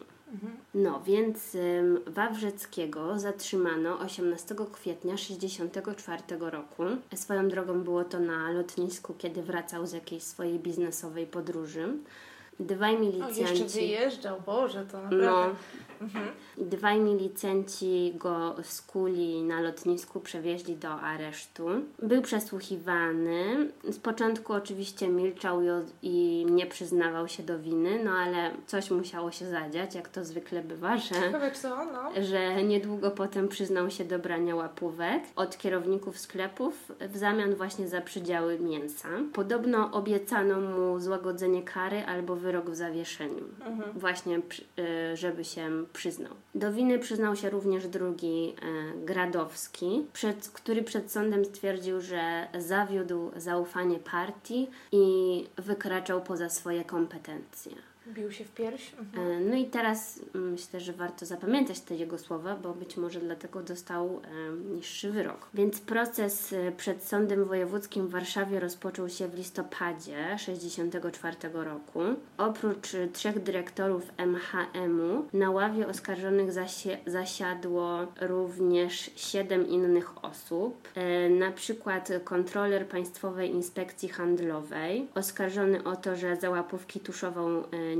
[0.75, 6.83] No, więc ym, Wawrzeckiego zatrzymano 18 kwietnia 1964 roku.
[7.15, 11.89] Swoją drogą było to na lotnisku, kiedy wracał z jakiejś swojej biznesowej podróży.
[12.61, 13.75] Dwaj O, jeszcze milicjanci.
[13.81, 15.27] wyjeżdżał, Boże, to naprawdę.
[15.27, 15.47] No,
[16.01, 16.25] Mhm.
[16.59, 21.67] Dwaj milicjanci go skuli na lotnisku, przewieźli do aresztu.
[22.03, 23.69] Był przesłuchiwany.
[23.91, 25.61] Z początku oczywiście milczał
[26.03, 30.63] i- nie przyznawał się do winy, no ale coś musiało się zadziać, jak to zwykle
[30.63, 31.15] bywa, że
[31.55, 32.11] co, no.
[32.23, 38.01] że niedługo potem przyznał się do brania łapówek od kierowników sklepów w zamian właśnie za
[38.01, 39.09] przydziały mięsa.
[39.33, 43.45] Podobno obiecano mu złagodzenie kary albo wyrok w zawieszeniu.
[43.67, 43.99] Mhm.
[43.99, 46.33] Właśnie, y, żeby się przyznał.
[46.55, 48.55] Do winy przyznał się również drugi
[49.03, 55.05] y, Gradowski, przed, który przed sądem stwierdził, że zawiódł zaufanie partii i
[55.57, 57.73] wykraczał poza swoje kompetencje.
[58.09, 58.93] Bił się w pierś.
[58.99, 59.29] Mhm.
[59.33, 63.21] E, No i teraz mm, myślę, że warto zapamiętać te jego słowa, bo być może
[63.21, 64.21] dlatego dostał
[64.75, 65.49] niższy wyrok.
[65.55, 72.01] Więc proces e, przed Sądem Wojewódzkim w Warszawie rozpoczął się w listopadzie 1964 roku.
[72.39, 81.53] Oprócz trzech dyrektorów MHM-u na ławie oskarżonych zasie- zasiadło również siedem innych osób, e, na
[81.53, 87.49] przykład kontroler Państwowej Inspekcji Handlowej, oskarżony o to, że za łapówki tuszował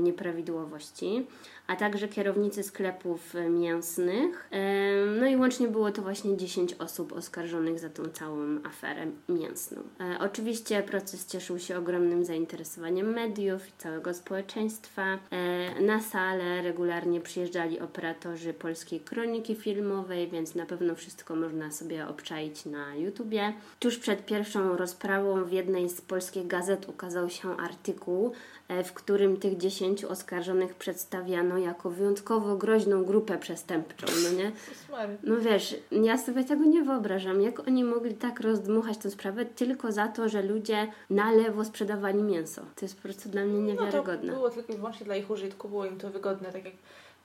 [0.03, 1.25] nieprawidłowości,
[1.67, 4.49] a także kierownicy sklepów e, mięsnych.
[4.51, 9.81] E, No i łącznie było to właśnie 10 osób oskarżonych za tą całą aferę mięsną.
[9.99, 15.19] E, Oczywiście proces cieszył się ogromnym zainteresowaniem mediów i całego społeczeństwa.
[15.81, 22.65] Na salę regularnie przyjeżdżali operatorzy polskiej kroniki filmowej, więc na pewno wszystko można sobie obczaić
[22.65, 23.53] na YouTubie.
[23.79, 28.31] Tuż przed pierwszą rozprawą w jednej z polskich gazet ukazał się artykuł,
[28.83, 34.51] w którym tych 10 oskarżonych przedstawiano jako wyjątkowo groźną grupę przestępczą, no nie?
[35.23, 37.41] No wiesz, ja sobie tego nie wyobrażam.
[37.41, 42.23] Jak oni mogli tak rozdmuchać tę sprawę tylko za to, że ludzie na lewo sprzedawali
[42.23, 42.61] mięso?
[42.75, 44.33] To jest po prostu dla mnie No niewiarygodne.
[44.33, 46.73] było tylko i wyłącznie dla ich użytku, było im to wygodne, tak jak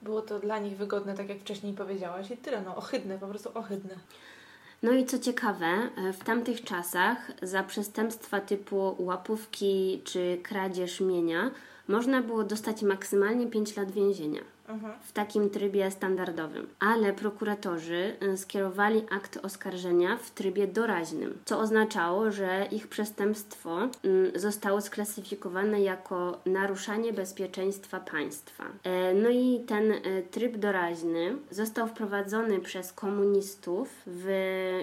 [0.01, 2.31] było to dla nich wygodne, tak jak wcześniej powiedziałaś.
[2.31, 3.95] I tyle, no ohydne, po prostu ohydne.
[4.83, 5.65] No i co ciekawe,
[6.13, 11.51] w tamtych czasach za przestępstwa typu łapówki czy kradzież mienia
[11.87, 14.41] można było dostać maksymalnie 5 lat więzienia.
[14.71, 14.93] Mhm.
[15.03, 16.67] w takim trybie standardowym.
[16.79, 24.39] Ale prokuratorzy y, skierowali akt oskarżenia w trybie doraźnym, co oznaczało, że ich przestępstwo y,
[24.39, 28.63] zostało sklasyfikowane jako naruszanie bezpieczeństwa państwa.
[28.83, 34.25] E, No i ten y, tryb doraźny został wprowadzony przez komunistów w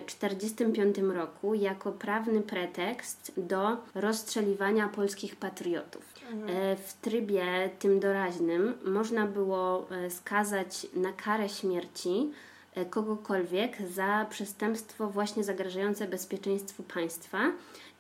[0.07, 6.18] 1945 roku jako prawny pretekst do rozstrzeliwania polskich patriotów.
[6.29, 12.31] E, W trybie tym doraźnym można było e, skazać na karę śmierci
[12.75, 17.39] e, kogokolwiek za przestępstwo właśnie zagrażające bezpieczeństwu państwa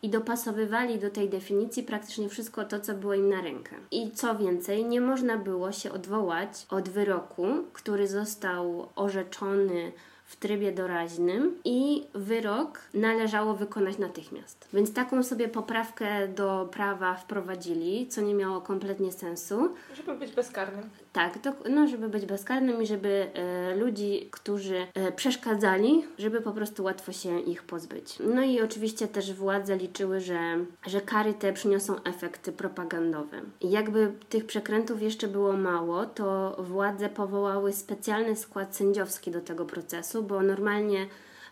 [0.03, 3.77] i dopasowywali do tej definicji praktycznie wszystko to, co było im na rękę.
[3.91, 9.93] I co więcej, nie można było się odwołać od wyroku, który został orzeczony
[10.29, 14.69] w trybie doraźnym i wyrok należało wykonać natychmiast.
[14.73, 19.75] Więc taką sobie poprawkę do prawa wprowadzili, co nie miało kompletnie sensu.
[19.95, 20.91] Żeby być bezkarnym.
[21.18, 26.52] Tak, to, no, żeby być bezkarnym i żeby e, ludzi, którzy e, przeszkadzali, żeby po
[26.52, 28.18] prostu łatwo się ich pozbyć.
[28.20, 30.40] No i oczywiście też władze liczyły, że,
[30.87, 33.40] że kary te przyniosą efekty propagandowe.
[33.61, 40.22] Jakby tych przekrętów jeszcze było mało, to władze powołały specjalny skład sędziowski do tego procesu,
[40.22, 41.07] bo normalnie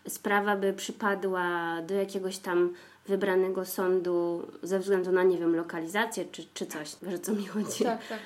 [0.09, 2.74] sprawa by przypadła do jakiegoś tam
[3.07, 7.85] wybranego sądu ze względu na, nie wiem, lokalizację czy, czy coś, wiesz co mi chodzi.
[7.85, 8.18] Tak, tak.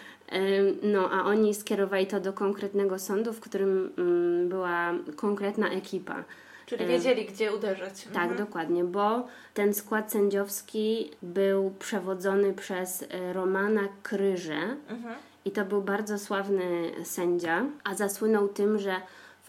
[0.82, 6.24] No, a oni skierowali to do konkretnego sądu, w którym mm, była konkretna ekipa.
[6.66, 8.08] Czyli wiedzieli, gdzie uderzać.
[8.12, 15.14] Tak, dokładnie, bo ten skład sędziowski był przewodzony przez e, Romana Kryże Mhm.
[15.44, 18.94] i to był bardzo sławny sędzia, a zasłynął tym, że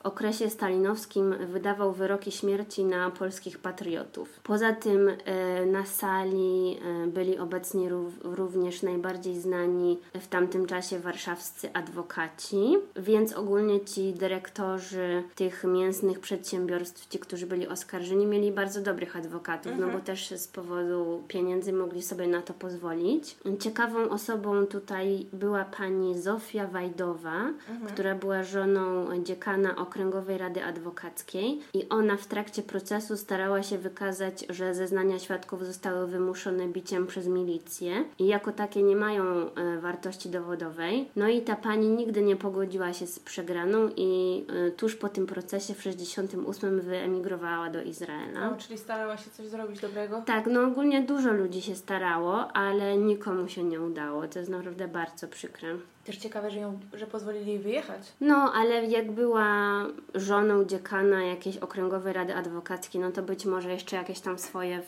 [0.02, 4.40] w okresie stalinowskim wydawał wyroki śmierci na polskich patriotów.
[4.44, 11.00] Poza tym e, na sali e, byli obecni rów, również najbardziej znani w tamtym czasie
[11.00, 18.82] warszawscy adwokaci, więc ogólnie ci dyrektorzy tych mięsnych przedsiębiorstw, ci, którzy byli oskarżeni, mieli bardzo
[18.82, 23.38] dobrych adwokatów, no bo też z powodu pieniędzy mogli sobie na to pozwolić.
[23.60, 27.50] Ciekawą osobą tutaj była pani Zofia Wajdowa,
[27.88, 34.45] która była żoną dziekana Okręgowej Rady Adwokackiej i ona w trakcie procesu starała się wykazać,
[34.49, 40.30] że zeznania świadków zostały wymuszone biciem przez milicję i jako takie nie mają e, wartości
[40.30, 41.10] dowodowej.
[41.15, 45.27] No i ta pani nigdy nie pogodziła się z przegraną i e, tuż po tym
[45.27, 48.49] procesie w 68 wyemigrowała do Izraela.
[48.49, 50.21] No, czyli starała się coś zrobić dobrego.
[50.25, 54.27] Tak, no ogólnie dużo ludzi się starało, ale nikomu się nie udało.
[54.27, 55.77] To jest naprawdę bardzo przykre.
[56.06, 58.02] Też ciekawe, że, ją, że pozwolili jej wyjechać.
[58.22, 59.86] No, ale jak była
[60.16, 64.82] żoną dziekana jakiejś okręgowej rady adwokackiej, no to być może jeszcze jakieś tam swoje,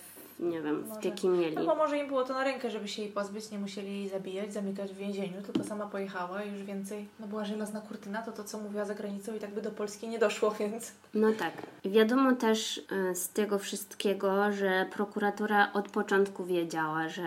[0.43, 0.99] nie wiem, Może.
[0.99, 1.56] wtyki mieli.
[1.56, 4.10] No bo może im było to na rękę, żeby się jej pozbyć, nie musieli jej
[4.10, 8.32] zabijać, zamykać w więzieniu, tylko sama pojechała i już więcej, no była żelazna kurtyna, to
[8.32, 10.91] to co mówiła za granicą i tak by do Polski nie doszło, więc...
[11.13, 11.53] No tak.
[11.86, 17.23] Wiadomo też e, z tego wszystkiego, że prokuratura od początku wiedziała, że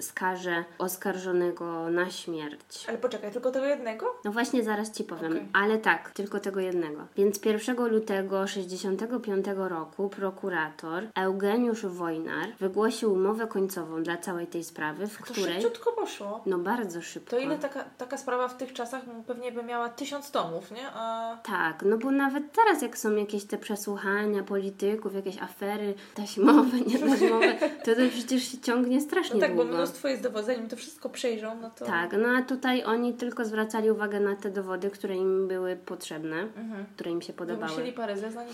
[0.00, 2.84] skaże oskarżonego na śmierć.
[2.88, 4.06] Ale poczekaj, tylko tego jednego?
[4.24, 5.48] No właśnie zaraz Ci powiem, Okej.
[5.52, 7.06] ale tak, tylko tego jednego.
[7.16, 15.06] Więc 1 lutego 65 roku prokurator Eugeniusz Wojnar wygłosił umowę końcową dla całej tej sprawy,
[15.06, 15.52] w To której...
[15.54, 16.40] szybciutko poszło.
[16.46, 17.30] No bardzo szybko.
[17.30, 20.88] To ile taka, taka sprawa w tych czasach pewnie by miała tysiąc tomów, nie?
[20.94, 21.36] A...
[21.42, 27.54] Tak, no bo nawet teraz jak są jakieś te przesłuchania polityków, jakieś afery taśmowe, nietaśmowe,
[27.84, 29.76] to to przecież się ciągnie strasznie No tak, bo długo.
[29.78, 31.84] mnóstwo jest dowodów, zanim to wszystko przejrzą, no to...
[31.84, 36.36] Tak, no a tutaj oni tylko zwracali uwagę na te dowody, które im były potrzebne,
[36.42, 36.84] Mhm.
[36.94, 37.68] które im się podobały.
[37.72, 38.46] Wymusili parę zeznań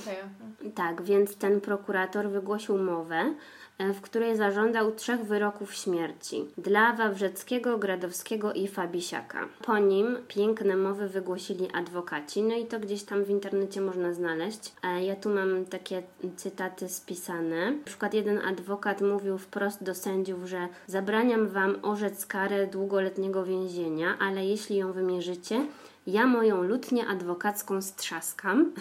[0.63, 0.71] i.
[0.71, 3.35] Tak, więc ten prokurator wygłosił mowę,
[3.79, 9.49] w której zażądał trzech wyroków śmierci dla Wawrzeckiego, Gradowskiego i Fabisiaka.
[9.65, 14.73] Po nim piękne mowy wygłosili adwokaci, no i to gdzieś tam w internecie można znaleźć.
[14.83, 16.03] E, Ja tu mam takie
[16.37, 17.71] cytaty spisane.
[17.71, 24.17] Na przykład jeden adwokat mówił wprost do sędziów, że zabraniam wam orzec karę długoletniego więzienia,
[24.21, 25.67] ale jeśli ją wymierzycie,
[26.09, 28.73] ja moją lutnię adwokacką strzaskam.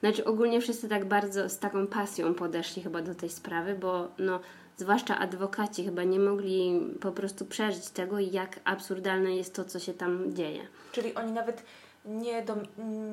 [0.00, 4.40] Znaczy ogólnie wszyscy tak bardzo z taką pasją podeszli chyba do tej sprawy, bo no
[4.76, 9.94] zwłaszcza adwokaci chyba nie mogli po prostu przeżyć tego, jak absurdalne jest to, co się
[9.94, 10.66] tam dzieje.
[10.92, 11.62] Czyli oni nawet
[12.04, 12.58] nie, dom,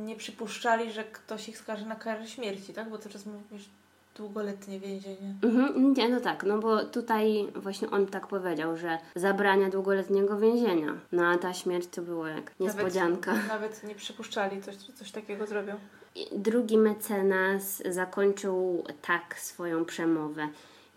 [0.06, 2.90] nie przypuszczali, że ktoś ich skaże na karę śmierci, tak?
[2.90, 3.70] Bo cały czas mówisz
[4.16, 5.36] długoletnie więzienie.
[5.44, 10.94] Mhm, nie, no tak, no bo tutaj właśnie on tak powiedział, że zabrania długoletniego więzienia.
[11.12, 13.34] No a ta śmierć to było jak niespodzianka.
[13.34, 15.76] Nawet, nawet nie przypuszczali, coś, coś takiego zrobią.
[16.32, 20.48] Drugi mecenas zakończył tak swoją przemowę.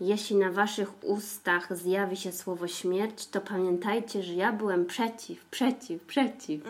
[0.01, 6.05] Jeśli na waszych ustach zjawi się słowo śmierć, to pamiętajcie, że ja byłem przeciw, przeciw,
[6.05, 6.61] przeciw.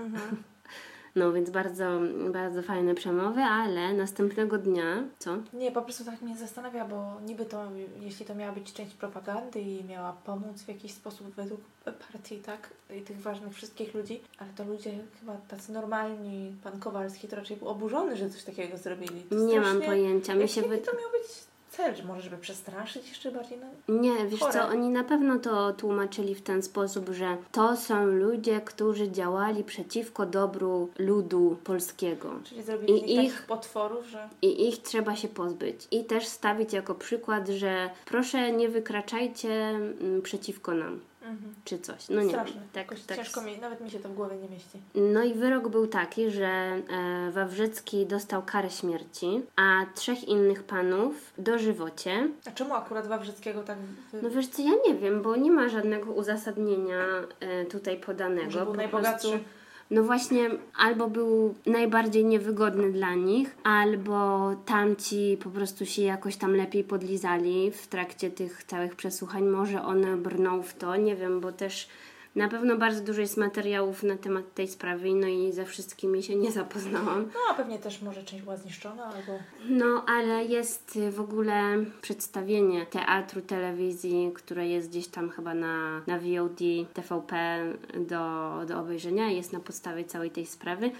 [1.17, 2.01] No więc bardzo,
[2.33, 5.37] bardzo fajne przemowy, ale następnego dnia, co?
[5.53, 7.69] Nie, po prostu tak mnie zastanawia, bo niby to,
[8.01, 12.71] jeśli to miała być część propagandy i miała pomóc w jakiś sposób według partii, tak?
[12.97, 17.57] I tych ważnych wszystkich ludzi, ale to ludzie chyba tacy normalni, pan Kowalski to raczej
[17.57, 19.23] był oburzony, że coś takiego zrobili.
[19.23, 20.35] To Nie mam pojęcia.
[20.35, 20.79] Mi się wy...
[20.79, 21.95] to miał być cel?
[21.97, 23.59] Że może żeby przestraszyć jeszcze bardziej?
[23.89, 24.53] No, Nie, wiesz Chore.
[24.53, 29.65] co, oni na pewno to tłumaczyli w ten sposób, że to są ludzie, którzy działali
[29.65, 32.31] przeciwko dobru ludu polskiego.
[32.45, 34.29] czyli zrobili I ich- takich potworów, że...
[34.43, 35.87] I ich trzeba się pozbyć.
[35.91, 41.01] I też stawić jako przykład, że proszę nie wykraczajcie mm, przeciwko nam,
[41.33, 41.55] Mhm.
[41.65, 42.09] czy coś.
[42.09, 42.55] No nie Straszne.
[42.55, 42.69] wiem.
[42.73, 43.17] Tak, tak.
[43.17, 44.79] Ciężko mi, nawet mi się to w głowie nie mieści.
[44.95, 51.33] No i wyrok był taki, że e, Wawrzycki dostał karę śmierci, a trzech innych panów
[51.39, 52.29] dożywocie.
[52.47, 53.79] A czemu akurat Wawrzyckiego tak...
[54.13, 54.23] Wy...
[54.23, 57.05] No wiesz co, ja nie wiem, bo nie ma żadnego uzasadnienia
[57.41, 58.45] e, tutaj podanego.
[58.45, 59.29] Może był Po najbogatszy?
[59.29, 59.49] prostu-
[59.93, 66.57] No właśnie, albo był najbardziej niewygodny dla nich, albo tamci po prostu się jakoś tam
[66.57, 69.45] lepiej podlizali w trakcie tych całych przesłuchań.
[69.45, 71.89] Może on brnął w to, nie wiem, bo też
[72.37, 76.37] na pewno bardzo dużo jest materiałów na temat tej sprawy, no i ze wszystkimi się
[76.37, 77.31] nie zapoznałam.
[77.35, 79.39] No, a pewnie też może część była zniszczona, albo...
[79.69, 86.19] No, ale jest w ogóle przedstawienie teatru, telewizji, które jest gdzieś tam chyba na, na
[86.19, 86.61] VOD,
[86.95, 87.63] TVP
[87.95, 90.91] do, do obejrzenia, jest na podstawie całej tej sprawy.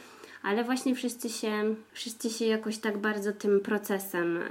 [0.43, 4.47] Ale właśnie wszyscy się, wszyscy się jakoś tak bardzo tym procesem e,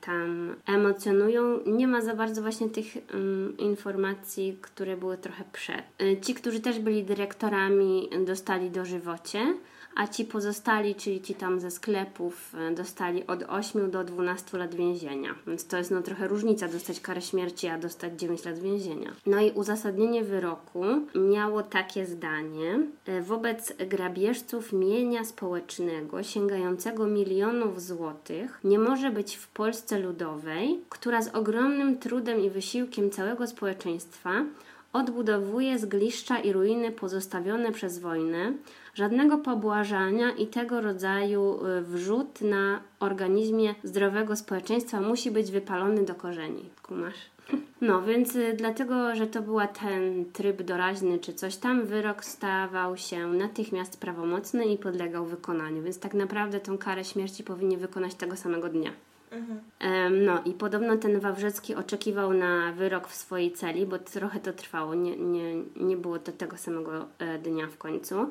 [0.00, 1.60] tam emocjonują.
[1.66, 5.82] Nie ma za bardzo właśnie tych mm, informacji, które były trochę przed.
[6.00, 9.54] E, ci, którzy też byli dyrektorami, dostali dożywocie,
[9.98, 14.74] a ci pozostali, czyli ci tam ze sklepów, e, dostali od 8 do 12 lat
[14.74, 15.34] więzienia.
[15.46, 19.12] Więc to jest no trochę różnica dostać karę śmierci, a dostać 9 lat więzienia.
[19.26, 20.84] No i uzasadnienie wyroku
[21.14, 22.80] miało takie zdanie.
[23.06, 31.22] e, Wobec grabieżców mienia społecznego sięgającego milionów złotych nie może być w Polsce Ludowej, która
[31.22, 34.44] z ogromnym trudem i wysiłkiem całego społeczeństwa
[34.92, 38.52] odbudowuje zgliszcza i ruiny pozostawione przez wojnę,
[38.94, 46.14] żadnego pobłażania i tego rodzaju y, wrzut na organizmie zdrowego społeczeństwa musi być wypalony do
[46.14, 46.70] korzeni.
[46.82, 47.14] Kumasz?
[47.80, 52.96] No, więc y, dlatego, że to była ten tryb doraźny czy coś tam, wyrok stawał
[52.96, 58.36] się natychmiast prawomocny i podlegał wykonaniu, więc tak naprawdę tą karę śmierci powinni wykonać tego
[58.36, 58.90] samego dnia.
[60.10, 64.94] No i podobno ten Wawrzecki oczekiwał na wyrok w swojej celi, bo trochę to trwało,
[64.94, 68.30] nie, nie, nie było to tego samego e, dnia w końcu.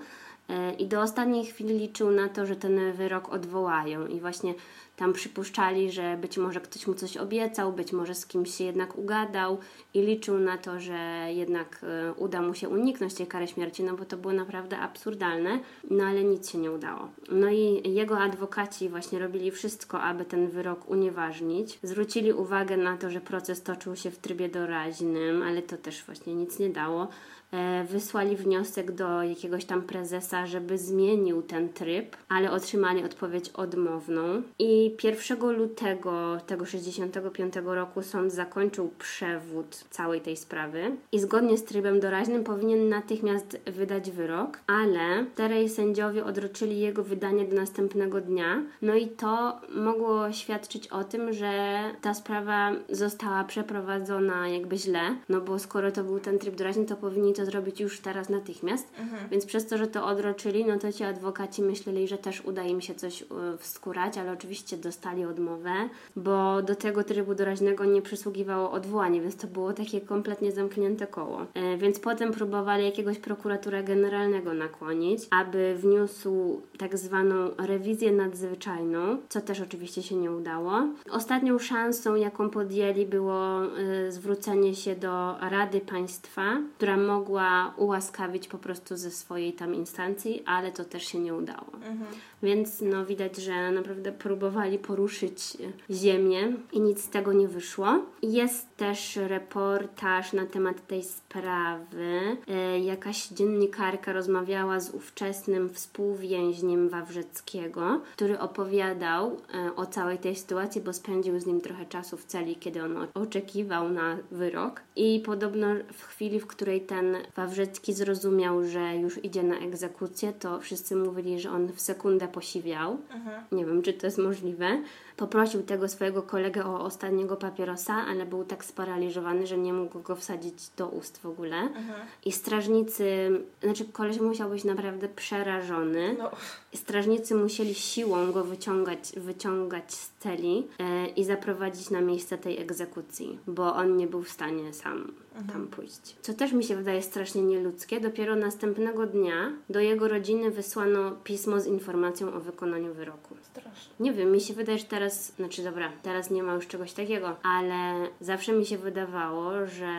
[0.49, 4.07] E, I do ostatniej chwili liczył na to, że ten wyrok odwołają.
[4.07, 4.53] I właśnie
[4.97, 8.97] tam przypuszczali, że być może ktoś mu coś obiecał, być może z kimś się jednak
[8.97, 9.57] ugadał
[9.93, 13.97] i liczył na to, że jednak y, uda mu się uniknąć tej kary śmierci, no
[13.97, 17.09] bo to było naprawdę absurdalne, no ale nic się nie udało.
[17.31, 21.79] No i jego adwokaci właśnie robili wszystko, aby ten wyrok unieważnić.
[21.83, 26.35] Zwrócili uwagę na to, że proces toczył się w trybie doraźnym, ale to też właśnie
[26.35, 27.07] nic nie dało.
[27.51, 34.41] E, wysłali wniosek do jakiegoś tam prezesa, żeby zmienił ten tryb, ale otrzymali odpowiedź odmowną.
[34.59, 41.63] I 1 lutego tego 65 roku sąd zakończył przewód całej tej sprawy i zgodnie z
[41.63, 48.63] trybem doraźnym powinien natychmiast wydać wyrok, ale czterej sędziowie odroczyli jego wydanie do następnego dnia.
[48.81, 55.41] No i to mogło świadczyć o tym, że ta sprawa została przeprowadzona jakby źle, no
[55.41, 58.87] bo skoro to był ten tryb doraźny, to powinni to zrobić już teraz natychmiast.
[58.99, 59.29] Mhm.
[59.29, 62.81] Więc przez to, że to odroczyli, no to ci adwokaci myśleli, że też uda im
[62.81, 63.25] się coś e,
[63.57, 65.73] wskurać, ale oczywiście dostali odmowę,
[66.15, 71.41] bo do tego trybu doraźnego nie przysługiwało odwołanie, więc to było takie kompletnie zamknięte koło.
[71.53, 79.41] E, więc potem próbowali jakiegoś prokuratora generalnego nakłonić, aby wniósł tak zwaną rewizję nadzwyczajną, co
[79.41, 80.71] też oczywiście się nie udało.
[81.11, 86.43] Ostatnią szansą, jaką podjęli, było e, zwrócenie się do Rady Państwa,
[86.77, 91.67] która mogła ułaskawić po prostu ze swojej tam instancji, ale to też się nie udało.
[91.73, 92.05] Mhm.
[92.43, 95.57] Więc no widać, że naprawdę próbowali poruszyć
[95.91, 97.87] ziemię i nic z tego nie wyszło.
[98.21, 102.37] Jest też reportaż na temat tej sprawy.
[102.47, 110.81] E, jakaś dziennikarka rozmawiała z ówczesnym współwięźniem Wawrzeckiego, który opowiadał e, o całej tej sytuacji,
[110.81, 114.81] bo spędził z nim trochę czasu w celi, kiedy on oczekiwał na wyrok.
[114.95, 120.59] I podobno w chwili, w której ten Wawrzecki zrozumiał, że już idzie na egzekucję, to
[120.59, 122.97] wszyscy mówili, że on w sekundę posiwiał.
[123.09, 123.43] Mhm.
[123.51, 124.81] Nie wiem, czy to jest możliwe.
[125.17, 130.15] Poprosił tego swojego kolegę o ostatniego papierosa, ale był tak sparaliżowany, że nie mógł go
[130.15, 131.57] wsadzić do ust w ogóle.
[131.57, 132.07] Mhm.
[132.25, 133.29] I strażnicy,
[133.63, 136.15] znaczy koleś musiał być naprawdę przerażony.
[136.19, 136.31] No.
[136.75, 143.39] Strażnicy musieli siłą go wyciągać, wyciągać z celi e, i zaprowadzić na miejsce tej egzekucji,
[143.47, 145.47] bo on nie był w stanie sam mhm.
[145.47, 146.15] tam pójść.
[146.21, 147.99] Co też mi się wydaje strasznie nieludzkie.
[147.99, 153.35] Dopiero następnego dnia do jego rodziny wysłano pismo z informacją o wykonaniu wyroku.
[153.41, 153.93] Strasznie.
[153.99, 157.35] Nie wiem, mi się wydaje, że teraz, znaczy dobra, teraz nie ma już czegoś takiego,
[157.43, 159.97] ale zawsze mi się wydawało, że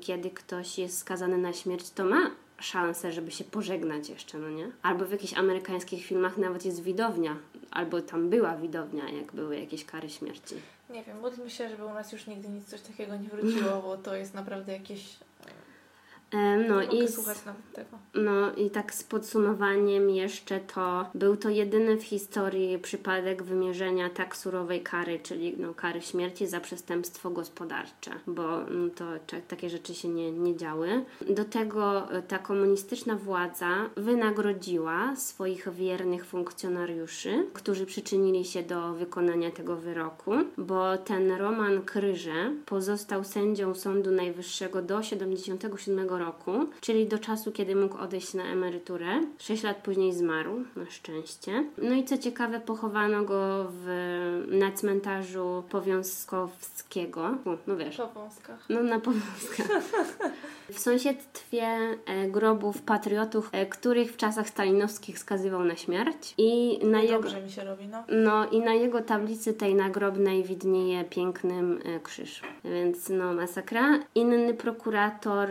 [0.00, 4.70] kiedy ktoś jest skazany na śmierć, to ma szansę, żeby się pożegnać jeszcze, no nie?
[4.82, 7.36] Albo w jakichś amerykańskich filmach nawet jest widownia,
[7.70, 10.54] albo tam była widownia, jak były jakieś kary śmierci.
[10.90, 13.96] Nie wiem, módlmy się, żeby u nas już nigdy nic coś takiego nie wróciło, bo
[13.96, 15.16] to jest naprawdę jakieś
[16.68, 17.06] no i,
[18.14, 24.36] no i tak z podsumowaniem jeszcze to był to jedyny w historii przypadek wymierzenia tak
[24.36, 29.04] surowej kary, czyli no, kary śmierci za przestępstwo gospodarcze, bo no, to
[29.48, 31.04] takie rzeczy się nie, nie działy.
[31.30, 39.50] Do tego e, ta komunistyczna władza wynagrodziła swoich wiernych funkcjonariuszy, którzy przyczynili się do wykonania
[39.50, 47.18] tego wyroku, bo ten Roman Kryże pozostał sędzią Sądu Najwyższego do 77 roku czyli do
[47.18, 49.20] czasu, kiedy mógł odejść na emeryturę.
[49.38, 51.64] Sześć lat później zmarł, na szczęście.
[51.78, 53.86] No i co ciekawe, pochowano go w,
[54.48, 57.34] na cmentarzu Powiązkowskiego.
[57.66, 57.96] no wiesz.
[57.96, 58.66] Powązkach.
[58.68, 59.66] No na Powązkach.
[60.72, 61.66] w sąsiedztwie
[62.06, 66.34] e, grobów patriotów, e, których w czasach stalinowskich skazywał na śmierć.
[66.38, 68.04] I na jego, Dobrze mi się robi, no.
[68.08, 72.42] No i na jego tablicy tej nagrobnej widnieje pięknym e, krzyż.
[72.64, 73.98] Więc no masakra.
[74.14, 75.48] Inny prokurator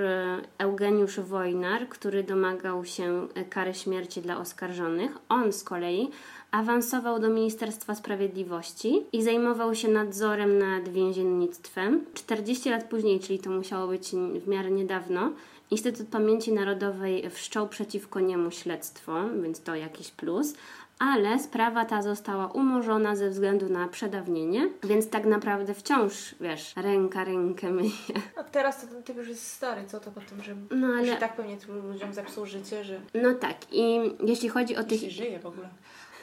[0.59, 5.17] Eugeniusz Wojnar, który domagał się kary śmierci dla oskarżonych.
[5.29, 6.09] On z kolei
[6.51, 12.05] awansował do Ministerstwa Sprawiedliwości i zajmował się nadzorem nad więziennictwem.
[12.13, 15.31] 40 lat później, czyli to musiało być w miarę niedawno,
[15.71, 20.53] Instytut Pamięci Narodowej wszczął przeciwko niemu śledztwo, więc to jakiś plus,
[20.99, 27.23] ale sprawa ta została umorzona ze względu na przedawnienie, więc tak naprawdę wciąż, wiesz, ręka
[27.23, 27.91] rękę myje.
[28.35, 31.17] A teraz to ten typ już jest stary, co to po tym, że no, ale...
[31.17, 32.99] tak pewnie tylu ludziom zepsuł życie, że...
[33.13, 35.11] No tak i jeśli chodzi o tych...
[35.11, 35.69] żyje w ogóle.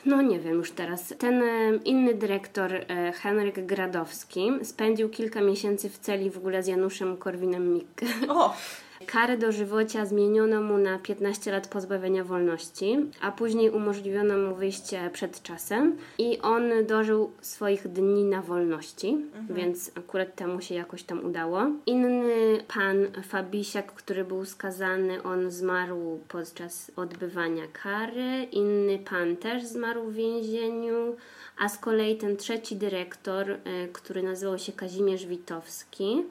[0.07, 1.14] No nie wiem już teraz.
[1.18, 6.66] Ten e, inny dyrektor, e, Henryk Gradowski, spędził kilka miesięcy w celi w ogóle z
[6.66, 8.07] Januszem Korwinem-Mikke.
[8.29, 8.55] O!
[9.07, 15.43] Karę dożywocia zmieniono mu na 15 lat pozbawienia wolności, a później umożliwiono mu wyjście przed
[15.43, 19.17] czasem i on dożył swoich dni na wolności,
[19.51, 21.67] więc akurat temu się jakoś tam udało.
[21.87, 28.49] Inny pan Fabisiak, który był skazany, on zmarł podczas odbywania kary.
[28.53, 31.17] Inny pan też zmarł w więzieniu.
[31.59, 33.59] A z kolei ten trzeci dyrektor, y,
[33.93, 36.23] który nazywał się Kazimierz Witowski,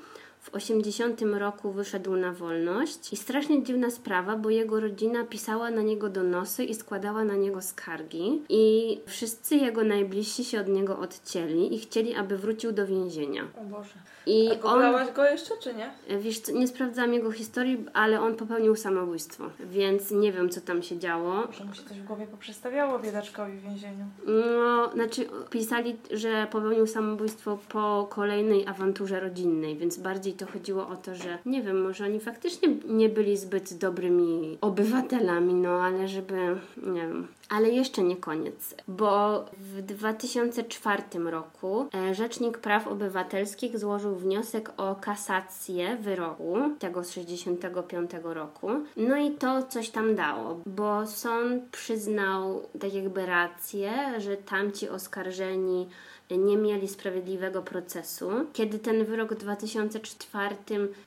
[0.45, 5.81] w 80 roku wyszedł na wolność i strasznie dziwna sprawa, bo jego rodzina pisała na
[5.81, 11.75] niego donosy i składała na niego skargi i wszyscy jego najbliżsi się od niego odcięli
[11.75, 13.47] i chcieli, aby wrócił do więzienia.
[13.61, 13.93] O Boże.
[14.27, 16.19] I A on, go jeszcze, czy nie?
[16.19, 20.83] wiesz, co, nie sprawdzałam jego historii, ale on popełnił samobójstwo, więc nie wiem, co tam
[20.83, 21.33] się działo.
[21.47, 24.05] Może mu się coś w głowie poprzestawiało biedaczkowi w więzieniu.
[24.27, 30.95] No, znaczy pisali, że popełnił samobójstwo po kolejnej awanturze rodzinnej, więc bardziej to chodziło o
[30.95, 36.35] to, że nie wiem, może oni faktycznie nie byli zbyt dobrymi obywatelami, no ale żeby,
[36.77, 37.27] nie wiem.
[37.49, 44.95] Ale jeszcze nie koniec, bo w 2004 roku e, Rzecznik Praw Obywatelskich złożył wniosek o
[44.95, 48.69] kasację wyroku tego z 65 roku.
[48.97, 55.87] No i to coś tam dało, bo sąd przyznał tak jakby rację, że tamci oskarżeni
[56.31, 58.31] nie mieli sprawiedliwego procesu.
[58.53, 60.55] Kiedy ten wyrok w 2004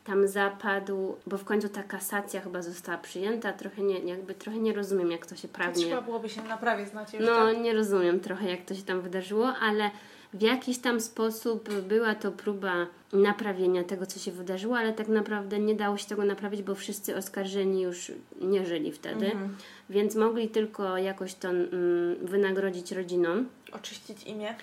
[0.05, 4.73] tam zapadł, bo w końcu ta kasacja chyba została przyjęta, trochę nie, jakby trochę nie
[4.73, 5.87] rozumiem, jak to się prawnie...
[5.87, 7.09] Trzeba byłoby się na prawie znać.
[7.21, 9.91] No, nie rozumiem trochę, jak to się tam wydarzyło, ale
[10.35, 15.59] w jakiś tam sposób była to próba naprawienia tego, co się wydarzyło, ale tak naprawdę
[15.59, 19.57] nie dało się tego naprawić, bo wszyscy oskarżeni już nie żyli wtedy, Mhm.
[19.91, 21.70] więc mogli tylko jakoś to mm,
[22.22, 23.49] wynagrodzić rodzinom.
[23.72, 24.55] Oczyścić imię.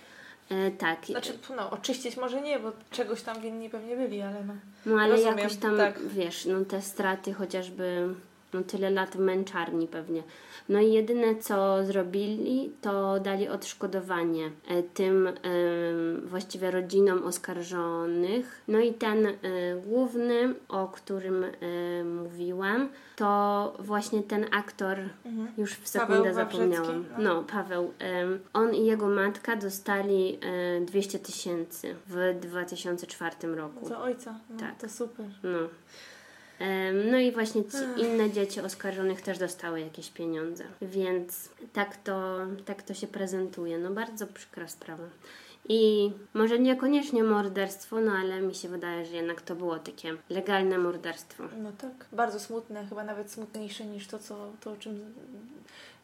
[0.49, 4.53] E, tak, Znaczy, no, oczyścić może nie, bo czegoś tam winni pewnie byli, ale no.
[4.85, 6.07] no ale rozumiem, jakoś tam, tak.
[6.07, 8.07] wiesz, no te straty chociażby,
[8.55, 10.23] no tyle lat w męczarni pewnie.
[10.69, 15.33] No i jedyne co zrobili, to dali odszkodowanie e, tym em,
[16.25, 18.61] właściwie rodzinom oskarżonych.
[18.67, 19.31] No i ten e,
[19.85, 21.49] główny, o którym e,
[22.03, 24.97] mówiłam, to właśnie ten aktor,
[25.57, 26.85] już w sekundę zapomniałam.
[26.87, 27.93] Wawrzycki, No, Paweł.
[28.53, 30.39] on i jego matka dostali
[30.77, 33.85] e, 200 tysięcy w 2004 roku.
[33.87, 34.39] Za ojca.
[34.49, 34.79] No, Tak.
[34.79, 35.25] To super.
[35.43, 35.59] No.
[37.11, 42.83] No i właśnie ci inne dzieci oskarżonych też dostały jakieś pieniądze, więc tak to, tak
[42.83, 43.77] to się prezentuje.
[43.77, 45.03] No bardzo przykra sprawa.
[45.69, 50.77] I może niekoniecznie morderstwo, no ale mi się wydaje, że jednak to było takie legalne
[50.77, 51.43] morderstwo.
[51.63, 52.05] No tak.
[52.11, 55.13] Bardzo smutne, chyba nawet smutniejsze niż to, co, to o czym...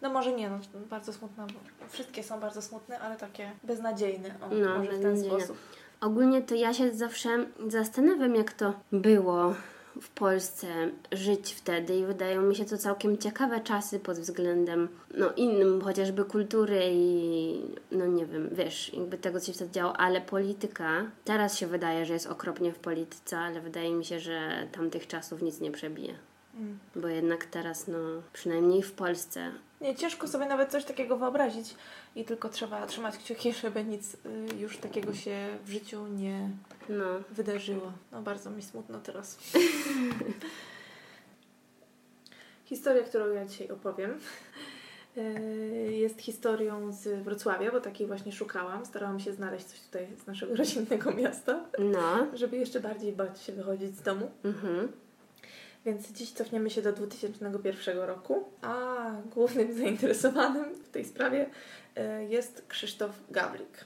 [0.01, 1.47] No może nie, no, bardzo smutne,
[1.89, 5.37] wszystkie są bardzo smutne, ale takie beznadziejne, o, No, może w ten beznadziejne.
[5.39, 5.57] sposób.
[6.01, 9.55] Ogólnie to ja się zawsze zastanawiam, jak to było
[10.01, 10.67] w Polsce
[11.11, 14.87] żyć wtedy i wydają mi się to całkiem ciekawe czasy pod względem
[15.17, 17.61] no innym, chociażby kultury i
[17.91, 22.05] no nie wiem, wiesz, jakby tego, co się wtedy działo, ale polityka, teraz się wydaje,
[22.05, 26.30] że jest okropnie w polityce, ale wydaje mi się, że tamtych czasów nic nie przebije.
[26.55, 26.79] Mm.
[26.95, 27.97] Bo jednak teraz, no,
[28.33, 31.75] przynajmniej w Polsce, Nie, ciężko sobie nawet coś takiego wyobrazić
[32.15, 34.17] i tylko trzeba trzymać kciuki, żeby nic y,
[34.59, 36.49] już takiego się w życiu nie
[36.89, 37.91] no, wydarzyło.
[38.11, 39.37] No bardzo mi smutno teraz.
[42.65, 44.19] Historia, którą ja dzisiaj opowiem,
[45.17, 48.85] y, jest historią z Wrocławia, bo takiej właśnie szukałam.
[48.85, 53.53] Starałam się znaleźć coś tutaj z naszego rodzinnego miasta, no, żeby jeszcze bardziej bać się
[53.53, 54.31] wychodzić z domu.
[54.43, 54.91] mhm.
[55.85, 61.45] Więc dziś cofniemy się do 2001 roku, a głównym zainteresowanym w tej sprawie
[61.97, 63.85] y, jest Krzysztof Gawlik.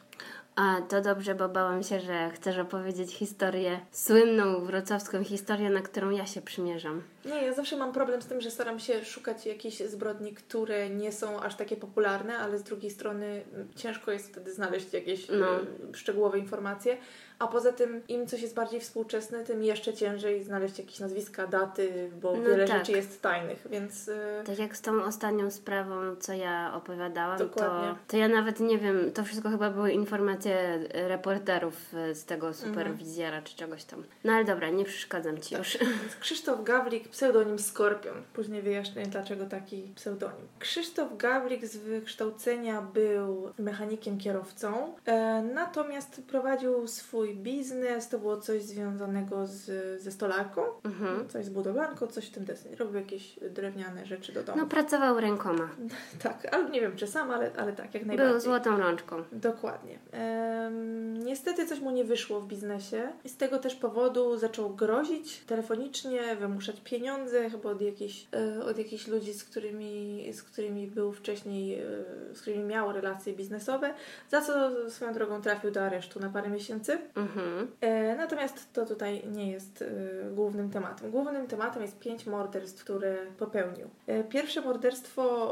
[0.56, 6.10] A, to dobrze, bo bałam się, że chcesz opowiedzieć historię, słynną wrocławską historię, na którą
[6.10, 7.02] ja się przymierzam.
[7.26, 11.12] Nie, ja zawsze mam problem z tym, że staram się szukać jakichś zbrodni, które nie
[11.12, 15.60] są aż takie popularne, ale z drugiej strony mm, ciężko jest wtedy znaleźć jakieś No.
[15.92, 16.98] y, szczegółowe informacje.
[17.40, 22.10] A poza tym, im coś jest bardziej współczesne, tym jeszcze ciężej znaleźć jakieś nazwiska, daty,
[22.22, 22.78] bo No wiele tak.
[22.80, 27.46] rzeczy jest tajnych, więc y, Tak jak z tą ostatnią sprawą, co ja opowiadałam, to,
[27.46, 27.96] Dokładnie.
[28.08, 32.70] to ja nawet nie wiem, to wszystko chyba były informacje reporterów e, z tego Mhm.
[32.70, 34.04] superwizjera czy czegoś tam.
[34.24, 35.78] No ale dobra, nie przeszkadzam Ci już.
[35.78, 38.24] Więc Krzysztof Gawlik, pseudonim Skorpion.
[38.34, 40.48] Później wyjaśnię, dlaczego taki pseudonim.
[40.60, 48.62] Krzysztof Gawlik z wykształcenia był mechanikiem kierowcą, e, natomiast prowadził swój biznes, to było coś
[48.64, 51.30] związanego z, ze stolarką, Mhm.
[51.30, 52.76] coś z budowlanką, coś w tym deseń.
[52.76, 54.58] Robił jakieś drewniane rzeczy do domu.
[54.62, 55.70] No pracował rękoma.
[56.24, 58.32] Tak, ale nie wiem czy sam, ale, ale tak, jak najbardziej.
[58.34, 59.24] Był złotą rączką.
[59.32, 60.00] Dokładnie.
[60.14, 64.70] E, Em, niestety coś mu nie wyszło w biznesie i z tego też powodu zaczął
[64.76, 68.28] grozić telefonicznie, wymuszać pieniądze chyba od jakichś,
[68.60, 71.86] e, od jakichś ludzi, z którymi, z którymi był wcześniej, e,
[72.34, 73.94] z którymi miał relacje biznesowe,
[74.32, 76.98] za co swoją drogą trafił do aresztu na parę miesięcy.
[77.16, 77.68] Mhm.
[77.82, 79.86] E, natomiast to tutaj nie jest e,
[80.32, 81.12] głównym tematem.
[81.12, 83.90] Głównym tematem jest pięć morderstw, które popełnił.
[84.08, 85.50] E, pierwsze morderstwo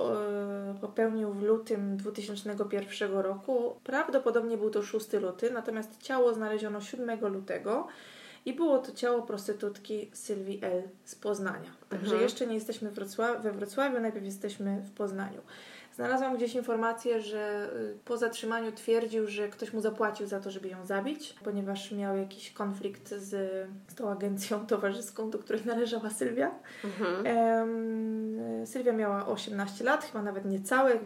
[0.82, 3.76] popełnił w lutym 2001 roku.
[3.84, 7.88] Prawdopodobnie był to 6 luty, natomiast ciało znaleziono 7 lutego.
[8.46, 10.84] I było to ciało prostytutki Sylwii L.
[11.06, 11.70] z Poznania.
[11.90, 12.24] Także Mhm.
[12.24, 15.42] jeszcze nie jesteśmy Wrocław- we Wrocławiu, najpierw jesteśmy w Poznaniu.
[15.96, 20.68] Znalazłam gdzieś informację, że y, po zatrzymaniu twierdził, że ktoś mu zapłacił za to, żeby
[20.68, 23.30] ją zabić, ponieważ miał jakiś konflikt z,
[23.88, 26.52] z tą agencją towarzyską, do której należała Sylwia.
[26.84, 27.26] Mhm.
[27.26, 31.00] Em, Sylwia miała 18 lat, chyba nawet niecałe,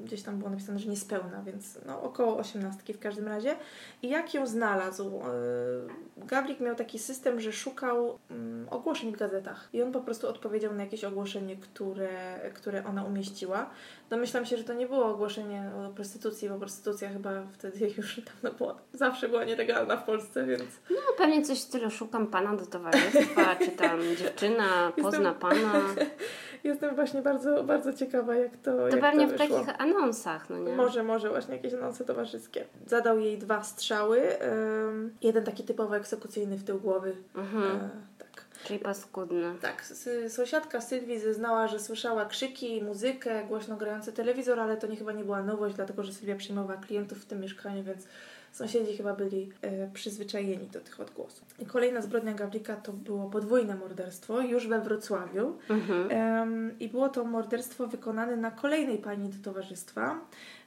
[0.00, 3.56] gdzieś tam było napisane, że niespełna, więc no, około 18 w każdym razie.
[4.02, 5.16] I jak ją znalazł?
[5.16, 10.28] E, Gawlik miał taki system, że szukał mm, ogłoszeń w gazetach i on po prostu
[10.28, 13.70] odpowiedział na jakieś ogłoszenie, które, które ona umieściła.
[14.10, 18.58] Domyślam się, że to nie było ogłoszenie o prostytucji, bo prostytucja chyba wtedy już dawno
[18.58, 22.66] była, zawsze była nielegalna w Polsce, więc No pewnie coś w stylu szukam pana do
[22.66, 25.72] towarzystwa, czy tam dziewczyna pozna pana.
[26.64, 30.58] jestem właśnie bardzo, bardzo ciekawa, jak to, To jak pewnie to w takich anonsach, no
[30.58, 30.72] nie?
[30.72, 32.64] Może, może właśnie jakieś anonse towarzyskie.
[32.86, 34.42] Zadał jej dwa strzały.
[34.42, 37.16] ym, jeden taki typowo egzekucyjny w tył głowy.
[37.34, 37.64] Mhm.
[37.76, 38.27] E, tak.
[38.64, 39.54] Czyli paskudny.
[39.62, 39.84] Tak,
[40.28, 45.24] sąsiadka Sylwii zeznała, że słyszała krzyki, muzykę, głośno grający telewizor, ale to nie chyba nie
[45.24, 48.06] była nowość, dlatego że Sylwia przyjmowała klientów w tym mieszkaniu, więc
[48.52, 51.44] sąsiedzi chyba byli e, przyzwyczajeni do tych odgłosów.
[51.58, 55.56] I kolejna zbrodnia Gawlika to było podwójne morderstwo, już we Wrocławiu.
[55.70, 56.10] Mhm.
[56.10, 60.20] Em, I było to morderstwo wykonane na kolejnej pani do towarzystwa.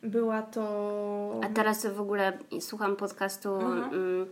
[0.03, 1.41] Była to.
[1.43, 3.93] A teraz w ogóle słucham podcastu Mhm.
[3.93, 4.27] mm,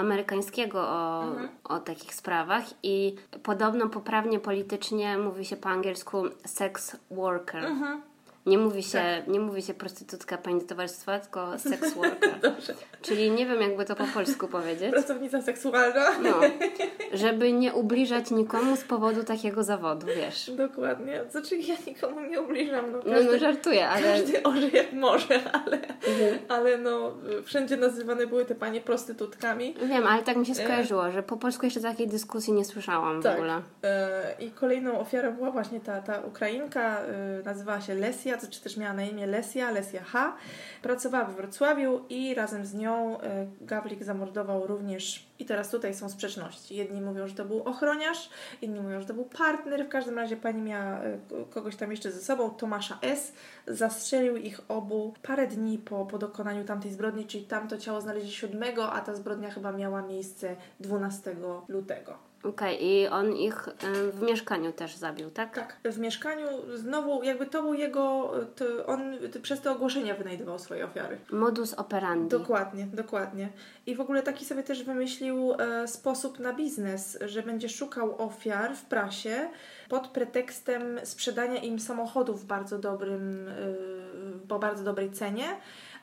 [0.00, 1.48] amerykańskiego o, Mhm.
[1.64, 7.64] o takich sprawach i podobno poprawnie politycznie mówi się po angielsku sex worker.
[7.64, 8.02] Mhm.
[8.46, 9.28] Nie mówi się, Tak.
[9.28, 12.34] nie mówi się prostytutka pani do towarzystwa, tylko sex worker.
[13.02, 14.90] Czyli nie wiem, jakby to po polsku powiedzieć.
[14.90, 16.10] Pracownica seksualna.
[16.22, 16.40] No,
[17.12, 20.50] żeby nie ubliżać nikomu z powodu takiego zawodu, wiesz.
[20.56, 21.20] Dokładnie.
[21.30, 22.92] Znaczy ja nikomu nie ubliżam.
[22.92, 24.02] No, No, każdy, no żartuję, ale...
[24.02, 25.76] każdy orze jak może, ale,
[26.08, 26.38] Mhm.
[26.48, 27.12] ale no
[27.44, 29.74] wszędzie nazywane były te panie prostytutkami.
[29.88, 33.24] Wiem, ale tak mi się skojarzyło, że po polsku jeszcze takiej dyskusji nie słyszałam w
[33.24, 33.36] Tak.
[33.36, 33.60] ogóle.
[33.84, 38.76] E, I kolejną ofiarą była właśnie ta, ta Ukrainka, e, nazywała się Lesia, czy też
[38.76, 40.36] miała na imię Lesia, Lesia H.
[40.82, 46.08] Pracowała w Wrocławiu i razem z nią e, Gawlik zamordował również, i teraz tutaj są
[46.08, 46.76] sprzeczności.
[46.76, 48.30] Jedni mówią, że to był ochroniarz,
[48.62, 49.86] inni mówią, że to był partner.
[49.86, 51.18] W każdym razie pani miała e,
[51.50, 53.32] kogoś tam jeszcze ze sobą, Tomasza S.
[53.66, 58.62] Zastrzelił ich obu parę dni po, po dokonaniu tamtej zbrodni, czyli tamto ciało znaleźli 7,
[58.92, 61.36] a ta zbrodnia chyba miała miejsce 12
[61.68, 62.29] lutego.
[62.44, 65.54] Okej, i on ich em, w mieszkaniu też zabił, tak?
[65.54, 69.00] Tak, w mieszkaniu znowu jakby to był jego, to on
[69.42, 71.18] przez te ogłoszenia wynajdował swoje ofiary.
[71.32, 72.28] Modus operandi.
[72.28, 73.48] Dokładnie, dokładnie.
[73.86, 78.76] I w ogóle taki sobie też wymyślił e, sposób na biznes, że będzie szukał ofiar
[78.76, 79.48] w prasie
[79.88, 83.52] pod pretekstem sprzedania im samochodów w bardzo dobrym, e,
[84.48, 85.44] po bardzo dobrej cenie,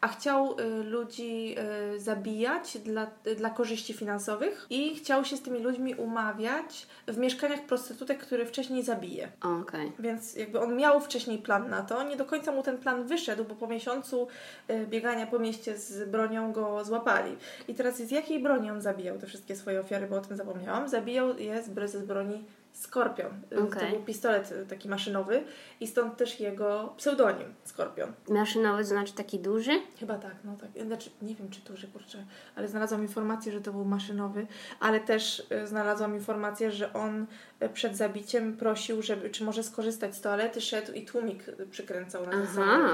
[0.02, 5.60] a chciał e, ludzi e, zabijać dla, dla korzyści finansowych i chciał się z tymi
[5.60, 9.32] ludźmi umawiać w mieszkaniach prostytutek, które wcześniej zabije.
[9.62, 9.92] Okej.
[10.00, 12.04] Więc jakby on miał wcześniej plan na to.
[12.04, 14.28] Nie do końca mu ten plan wyszedł, bo po miesiącu
[14.70, 17.36] y, biegania po mieście z bronią go złapali.
[17.68, 20.90] I teraz z jakiej broni on zabijał te wszystkie swoje ofiary, bo o tym zapomniałam.
[20.90, 22.44] Zabijał je z broni
[22.78, 23.42] Skorpion.
[23.54, 23.82] Y, Okej.
[23.82, 25.44] To był pistolet y, taki maszynowy
[25.80, 28.14] i stąd też jego pseudonim Skorpion.
[28.30, 29.72] Maszynowy to znaczy taki duży?
[30.00, 30.86] Chyba tak, no tak.
[30.86, 32.26] Znaczy, nie wiem czy duży, kurczę,
[32.56, 34.48] ale znalazłam informację, że to był maszynowy,
[34.80, 37.26] ale też y, znalazłam informację, że on
[37.64, 42.32] y, przed zabiciem prosił, żeby, czy może skorzystać z toalety, szedł i tłumik przykręcał na
[42.32, 42.48] ten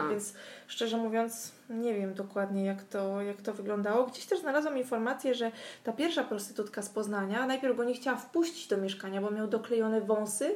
[0.09, 0.34] więc
[0.67, 4.07] szczerze mówiąc nie wiem dokładnie jak to, jak to wyglądało.
[4.07, 5.51] Gdzieś też znalazłam informację, że
[5.84, 10.01] ta pierwsza prostytutka z Poznania najpierw go nie chciała wpuścić do mieszkania, bo miał doklejone
[10.01, 10.55] wąsy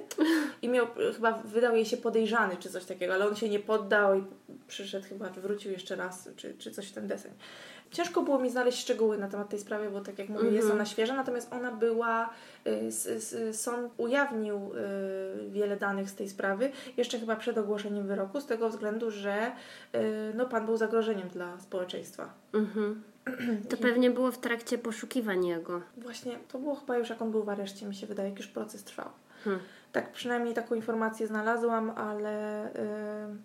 [0.61, 4.19] i miał, chyba wydał jej się podejrzany czy coś takiego, ale on się nie poddał
[4.19, 4.23] i
[4.67, 7.31] przyszedł chyba, wrócił jeszcze raz, czy, czy coś w ten deseń.
[7.91, 10.71] Ciężko było mi znaleźć szczegóły na temat tej sprawy, bo tak jak mówię, jest Mhm.
[10.71, 12.29] ona świeża, natomiast ona była,
[12.67, 18.45] y, sąd ujawnił y, wiele danych z tej sprawy, jeszcze chyba przed ogłoszeniem wyroku, z
[18.45, 19.51] tego względu, że
[19.95, 19.99] y,
[20.35, 22.33] no, pan był zagrożeniem dla społeczeństwa.
[22.53, 23.03] Mhm.
[23.69, 25.81] To pewnie było w trakcie poszukiwań jego.
[25.97, 28.47] Właśnie to było chyba już jak on był w areszcie, mi się wydaje, jak już
[28.47, 29.09] proces trwał.
[29.43, 29.63] Hmm.
[29.97, 32.69] Tak, przynajmniej taką informację znalazłam, ale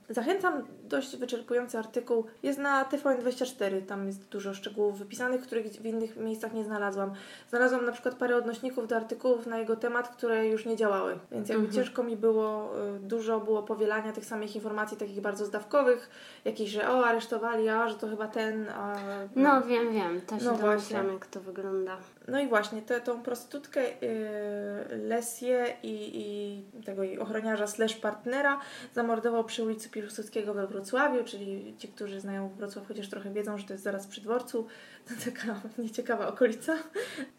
[0.08, 0.62] yy, zachęcam.
[0.84, 3.86] Dość wyczerpujący artykuł jest na TVN24.
[3.86, 7.12] Tam jest dużo szczegółów wypisanych, których w innych miejscach nie znalazłam.
[7.50, 11.18] Znalazłam na przykład parę odnośników do artykułów na jego temat, które już nie działały.
[11.30, 11.84] Więc jakby mhm.
[11.84, 16.10] ciężko mi było, yy, dużo było powielania tych samych informacji, takich bardzo zdawkowych,
[16.44, 18.68] jakichś, że o, aresztowali, a że to chyba ten.
[18.68, 18.96] A...
[19.36, 20.20] No wiem, wiem.
[20.20, 21.96] Też no domyślam, jak to wygląda.
[22.28, 28.60] No i właśnie, tę, tą prostytutkę yy, Lesję i, i tego jej ochroniarza slash partnera
[28.94, 33.64] zamordował przy ulicy Piłsudskiego we Wrocławiu, czyli ci, którzy znają Wrocław chociaż trochę wiedzą, że
[33.64, 34.66] to jest zaraz przy dworcu,
[35.08, 36.76] to taka nieciekawa okolica.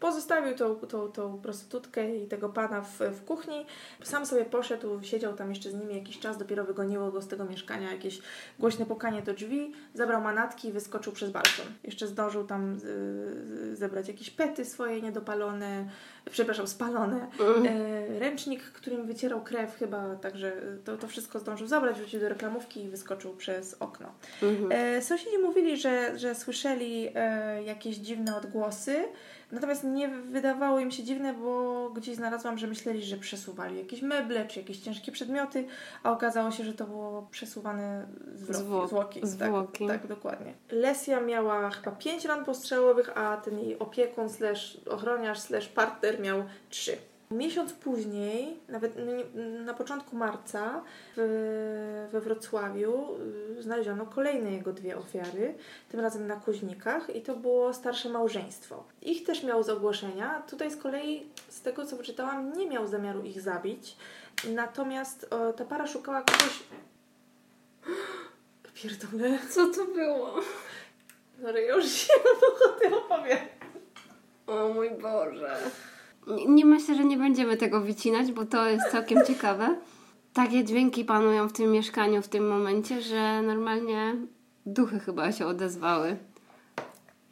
[0.00, 3.66] Pozostawił tą, tą, tą prostytutkę i tego pana w, w kuchni.
[4.02, 7.44] Sam sobie poszedł, siedział tam jeszcze z nimi jakiś czas, dopiero wygoniło go z tego
[7.44, 8.20] mieszkania jakieś
[8.58, 11.66] głośne pukanie do drzwi, zabrał manatki i wyskoczył przez balkon.
[11.84, 15.88] Jeszcze zdążył tam z, zebrać jakieś pety swoje niedopalone,
[16.30, 20.52] przepraszam, spalone, e, ręcznik, którym wycierał krew chyba, także
[20.84, 24.12] to, to wszystko zdążył zabrać, wrócił do reklamówki i wyskoczył przez okno.
[24.42, 24.72] Mm-hmm.
[24.72, 29.04] E, sąsiedzi mówili, że, że słyszeli e, jakieś dziwne odgłosy,
[29.54, 34.46] Natomiast nie wydawało im się dziwne, bo gdzieś znalazłam, że myśleli, że przesuwali jakieś meble
[34.46, 35.66] czy jakieś ciężkie przedmioty,
[36.02, 38.88] a okazało się, że to było przesuwane zwłoki.
[38.88, 39.20] zwłoki.
[39.22, 39.86] zwłoki.
[39.86, 40.54] Tak, tak, dokładnie.
[40.70, 46.44] Lesja miała chyba pięć ran postrzałowych, a ten jej opiekun slash ochroniarz slash partner miał
[46.70, 46.96] trzy.
[47.34, 48.94] Miesiąc później, nawet
[49.64, 50.82] na początku marca,
[51.16, 53.16] w, we Wrocławiu
[53.58, 55.54] y, znaleziono kolejne jego dwie ofiary,
[55.88, 58.84] tym razem na Kuźnikach i to było starsze małżeństwo.
[59.02, 60.42] Ich też miał z ogłoszenia.
[60.50, 63.96] Tutaj z kolei, z tego co wyczytałam, nie miał zamiaru ich zabić.
[64.48, 66.62] Natomiast o, ta para szukała kogoś...
[68.74, 69.38] Pierdolę.
[69.50, 70.34] Co to było?
[71.38, 72.12] No już się
[72.68, 73.38] o tym opowiem.
[74.46, 75.58] O mój Boże.
[76.26, 79.76] Nie, nie myślę, że nie będziemy tego wycinać, bo to jest całkiem ciekawe.
[80.32, 84.14] Takie dźwięki panują w tym mieszkaniu w tym momencie, że normalnie
[84.66, 86.16] duchy chyba się odezwały.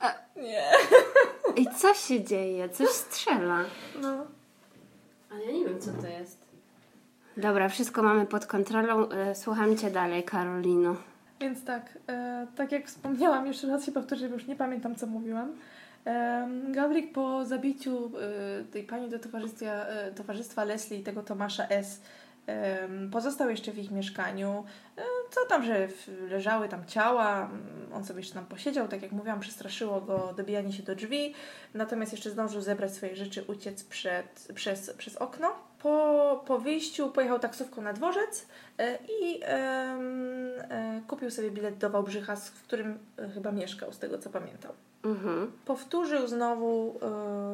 [0.00, 0.14] A...
[0.36, 0.70] Nie.
[1.56, 2.68] I co się dzieje?
[2.68, 3.64] Coś strzela.
[4.02, 4.26] No.
[5.30, 6.38] Ale ja nie wiem, co to jest.
[7.36, 9.08] Dobra, wszystko mamy pod kontrolą.
[9.08, 10.96] E, słucham Cię dalej, Karolino.
[11.40, 15.52] Więc tak, e, tak jak wspomniałam, jeszcze raz się powtórzę, już nie pamiętam, co mówiłam.
[16.68, 22.00] Gawlik po zabiciu e, tej pani do towarzystwa, e, towarzystwa Leslie i tego Tomasza S.
[23.12, 24.64] Pozostał jeszcze w ich mieszkaniu.
[24.96, 25.88] E, co tam, że
[26.28, 27.50] leżały tam ciała,
[27.94, 31.34] on sobie jeszcze tam posiedział, tak jak mówiłam, przestraszyło go dobijanie się do drzwi,
[31.74, 35.71] natomiast jeszcze zdążył zebrać swoje rzeczy, uciec przed, przez, przez okno.
[35.82, 38.46] Po, po wyjściu pojechał taksówką na dworzec
[39.22, 39.40] i
[41.08, 42.98] kupił sobie bilet do Wałbrzycha, w którym
[43.34, 44.72] chyba mieszkał, z tego co pamiętam.
[45.04, 45.52] Mhm.
[45.64, 46.98] Powtórzył znowu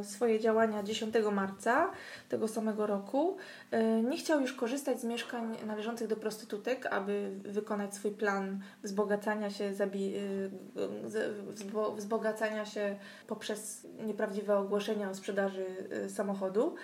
[0.00, 1.90] e, swoje działania 10 marca
[2.28, 3.36] tego samego roku.
[3.70, 9.50] E, nie chciał już korzystać z mieszkań należących do prostytutek, aby wykonać swój plan wzbogacania
[9.50, 16.74] się, zabi- e, wzbo- wzbogacania się poprzez nieprawdziwe ogłoszenia o sprzedaży e, samochodu.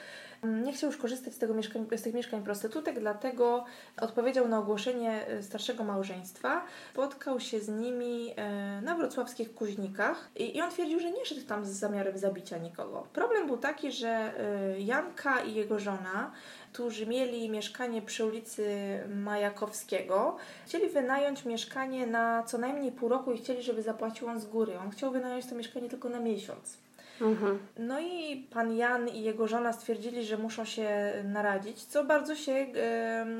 [0.45, 3.65] Nie chciał już korzystać z, tego mieszkań, z tych mieszkań prostytutek, dlatego
[4.01, 6.65] odpowiedział na ogłoszenie e, starszego małżeństwa.
[6.93, 11.65] Spotkał się z nimi e, na wrocławskich Kuźnikach i, on twierdził, że nie szedł tam
[11.65, 13.07] z zamiarem zabicia nikogo.
[13.13, 16.33] Problem był taki, że e, Janka i jego żona
[16.75, 18.65] którzy mieli mieszkanie przy ulicy
[19.09, 20.37] Majakowskiego,
[20.67, 24.79] chcieli wynająć mieszkanie na co najmniej pół roku i chcieli, żeby zapłacił on z góry.
[24.79, 26.84] On chciał wynająć to mieszkanie tylko na miesiąc.
[27.21, 27.59] Mhm.
[27.79, 32.67] No i pan Jan i jego żona stwierdzili, że muszą się naradzić, co bardzo się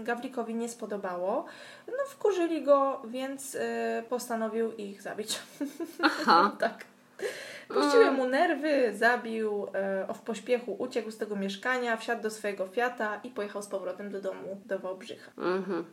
[0.03, 1.45] Gawlikowi nie spodobało.
[1.87, 5.39] No wkurzyli go, więc e, postanowił ich zabić.
[6.03, 6.53] Aha.
[6.61, 6.85] tak.
[7.69, 13.21] Puściły mu nerwy, zabił, e, w pośpiechu uciekł z tego mieszkania, wsiadł do swojego Fiata
[13.25, 15.31] i pojechał z powrotem do domu do Wałbrzycha.
[15.39, 15.85] Mhm.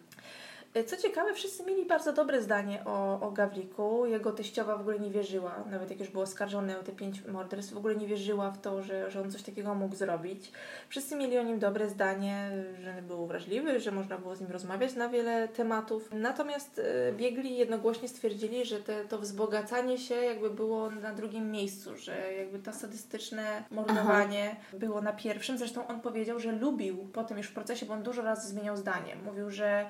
[0.74, 4.06] E, co ciekawe, wszyscy mieli bardzo dobre zdanie o, o Gawliku.
[4.06, 7.74] Jego teściowa w ogóle nie wierzyła, nawet jak już był oskarżony o te pięć morderstw,
[7.74, 10.52] w ogóle nie wierzyła w to, że, że on coś takiego mógł zrobić.
[10.90, 12.52] Wszyscy mieli o nim dobre zdanie,
[12.84, 16.10] że był wrażliwy, że można było z nim rozmawiać na wiele tematów.
[16.12, 21.98] Natomiast e, biegli jednogłośnie stwierdzili, że te, to wzbogacanie się jakby było na drugim miejscu,
[21.98, 24.78] że jakby to sadystyczne mordowanie Aha.
[24.78, 25.58] było na pierwszym.
[25.58, 29.16] Zresztą on powiedział, że lubił potem już w procesie, bo on dużo razy zmieniał zdanie.
[29.26, 29.86] Mówił, że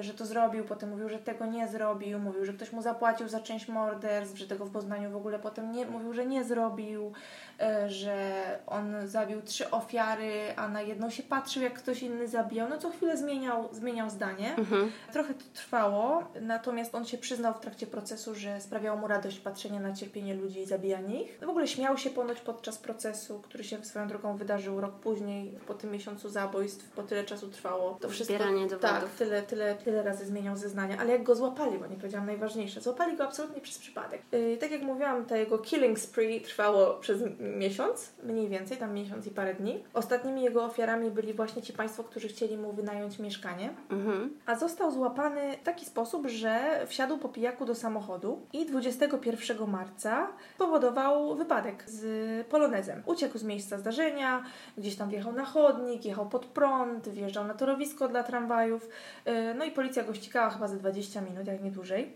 [0.00, 3.40] że to zrobił, potem mówił, że tego nie zrobił, mówił, że ktoś mu zapłacił za
[3.40, 7.12] część morderstw, że tego w Poznaniu w ogóle potem nie, mówił, że nie zrobił.
[7.60, 12.68] E, że on zabił trzy ofiary, a na jedną się patrzył, jak ktoś inny zabijał.
[12.68, 14.54] No co chwilę zmieniał, zmieniał zdanie.
[14.56, 14.92] Mhm.
[15.12, 19.80] Trochę to trwało, natomiast on się przyznał w trakcie procesu, że sprawiało mu radość patrzenie
[19.80, 21.38] na cierpienie ludzi i zabijanie ich.
[21.40, 25.74] W ogóle śmiał się ponoć podczas procesu, który się swoją drogą wydarzył rok później, po
[25.74, 27.98] tym miesiącu zabójstw, po tyle czasu trwało.
[28.00, 28.38] To wszystko,
[28.80, 32.80] tak, tyle, tyle, tyle razy zmieniał zeznania, ale jak go złapali, bo nie powiedziałam najważniejsze,
[32.80, 34.22] złapali go absolutnie przez przypadek.
[34.32, 37.22] Yy, tak jak mówiłam, to jego killing spree trwało przez
[37.56, 39.84] miesiąc, mniej więcej, tam miesiąc i parę dni.
[39.94, 43.70] Ostatnimi jego ofiarami byli właśnie ci państwo, którzy chcieli mu wynająć mieszkanie.
[43.90, 44.30] Mhm.
[44.46, 50.28] A został złapany w taki sposób, że wsiadł po pijaku do samochodu i 21 marca
[50.58, 53.02] powodował wypadek z polonezem.
[53.06, 54.44] Uciekł z miejsca zdarzenia,
[54.78, 58.88] gdzieś tam wjechał na chodnik, jechał pod prąd, wjeżdżał na torowisko dla tramwajów.
[59.26, 62.12] Yy, No i policja go ścigała chyba ze 20 minut, jak nie dłużej.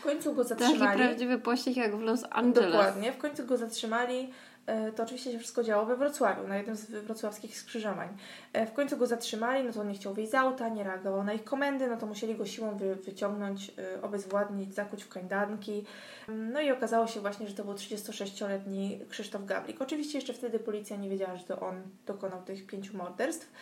[0.00, 0.98] W końcu go Taki zatrzymali.
[0.98, 2.72] prawdziwy pościg jak w Los Angeles.
[2.72, 3.12] Dokładnie.
[3.12, 4.30] W końcu go zatrzymali.
[4.66, 8.08] E, To oczywiście się wszystko działo we Wrocławiu, na jednym z wrocławskich skrzyżowań.
[8.52, 11.24] E, W końcu go zatrzymali, no to on nie chciał wyjść z auta, nie reagował
[11.24, 15.84] na ich komendy, no to musieli go siłą wy, wyciągnąć, e, obezwładnić, zakuć w kajdanki.
[16.28, 19.82] No i okazało się właśnie, że to był 36-letni Krzysztof Gablik.
[19.82, 23.52] Oczywiście jeszcze wtedy policja nie wiedziała, że to on dokonał tych pięciu morderstw.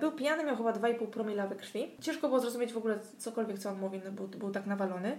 [0.00, 1.90] Był pijany, miał chyba 2,5 promila we krwi.
[2.00, 5.18] Ciężko było zrozumieć w ogóle cokolwiek, co on mówi, no był, był tak nawalony.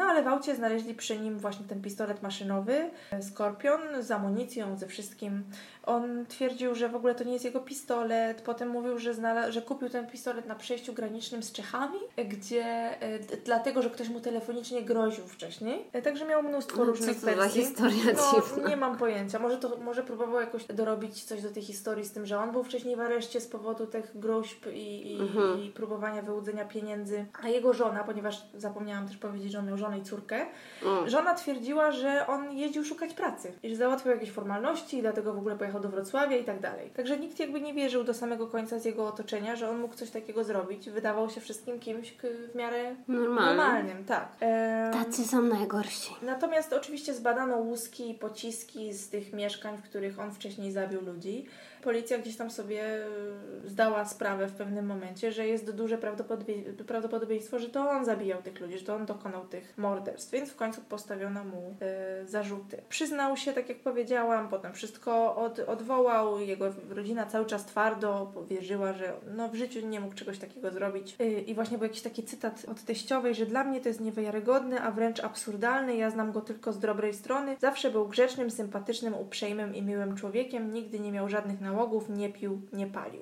[0.00, 4.76] No ale w aucie znaleźli przy nim właśnie ten pistolet maszynowy, e, Skorpion, z amunicją,
[4.76, 5.44] ze wszystkim.
[5.86, 8.42] On twierdził, że w ogóle to nie jest jego pistolet.
[8.42, 12.64] Potem mówił, że, znalazł, że kupił ten pistolet na przejściu granicznym z Czechami, gdzie
[13.02, 15.84] e, dlatego, że ktoś mu telefonicznie groził wcześniej.
[15.92, 18.68] E, Także miał mnóstwo No, różnych co to za historia No, dziwna.
[18.68, 19.38] nie mam pojęcia.
[19.38, 22.64] Może, to, może próbował jakoś dorobić coś do tej historii z tym, że on był
[22.64, 25.62] wcześniej w areszcie z powodu tych gruźb i, i, Mhm.
[25.62, 27.24] i próbowania wyłudzenia pieniędzy.
[27.42, 30.46] A jego żona, ponieważ zapomniałam też powiedzieć, że on miał żonę i córkę,
[30.86, 31.08] O.
[31.08, 35.38] żona twierdziła, że on jeździł szukać pracy i że załatwiał jakieś formalności i dlatego w
[35.38, 36.90] ogóle pojechał do Wrocławia i tak dalej.
[36.90, 40.10] Także nikt jakby nie wierzył do samego końca z jego otoczenia, że on mógł coś
[40.10, 40.90] takiego zrobić.
[40.90, 42.14] Wydawał się wszystkim kimś
[42.52, 43.56] w miarę Normalne.
[43.56, 44.28] normalnym, tak.
[44.40, 46.14] Em, Tacy są najgorsi.
[46.22, 51.46] Natomiast oczywiście zbadano łuski i pociski z tych mieszkań, w których on wcześniej zabił ludzi.
[51.82, 53.08] Policja gdzieś tam sobie e,
[53.64, 58.60] zdała sprawę w pewnym momencie, że jest duże prawdopodobie- prawdopodobieństwo, że to on zabijał tych
[58.60, 62.82] ludzi, że to on dokonał tych morderstw, więc w końcu postawiono mu e, zarzuty.
[62.88, 68.92] Przyznał się, tak jak powiedziałam, potem wszystko od, odwołał, jego rodzina cały czas twardo wierzyła,
[68.92, 71.16] że no, w życiu nie mógł czegoś takiego zrobić.
[71.18, 74.80] E, I właśnie był jakiś taki cytat od teściowej, że dla mnie to jest niewiarygodne,
[74.82, 77.56] a wręcz absurdalne, ja znam go tylko z dobrej strony.
[77.60, 82.60] Zawsze był grzecznym, sympatycznym, uprzejmym i miłym człowiekiem, nigdy nie miał żadnych nałogów, nie pił,
[82.72, 83.20] nie palił.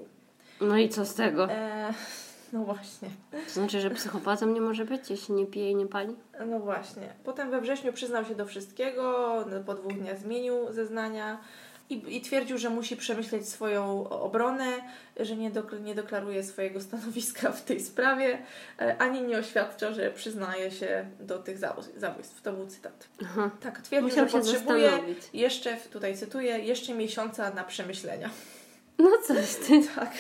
[0.61, 1.51] No i co z tego?
[1.51, 1.93] E,
[2.53, 3.09] no właśnie.
[3.31, 6.17] To znaczy, że psychopatą nie może być, jeśli nie pije i nie pali?
[6.47, 7.15] No właśnie.
[7.25, 9.35] Potem we wrześniu przyznał się do wszystkiego,
[9.67, 11.39] po dwóch dniach zmienił zeznania
[11.91, 14.67] i, i twierdził, że musi przemyśleć swoją obronę,
[15.21, 18.39] że nie, dok- nie deklaruje swojego stanowiska w tej sprawie,
[18.81, 21.59] e, ani nie oświadcza, że przyznaje się do tych
[21.97, 22.43] zabójstw.
[22.43, 23.09] To był cytat.
[23.23, 23.51] Aha.
[23.61, 25.19] Tak, twierdził, Musiał że potrzebuje zastanowić.
[25.35, 28.31] jeszcze, tutaj cytuję, jeszcze miesiąca na przemyślenia.
[28.99, 29.81] No coś ty.
[29.95, 30.13] Tak.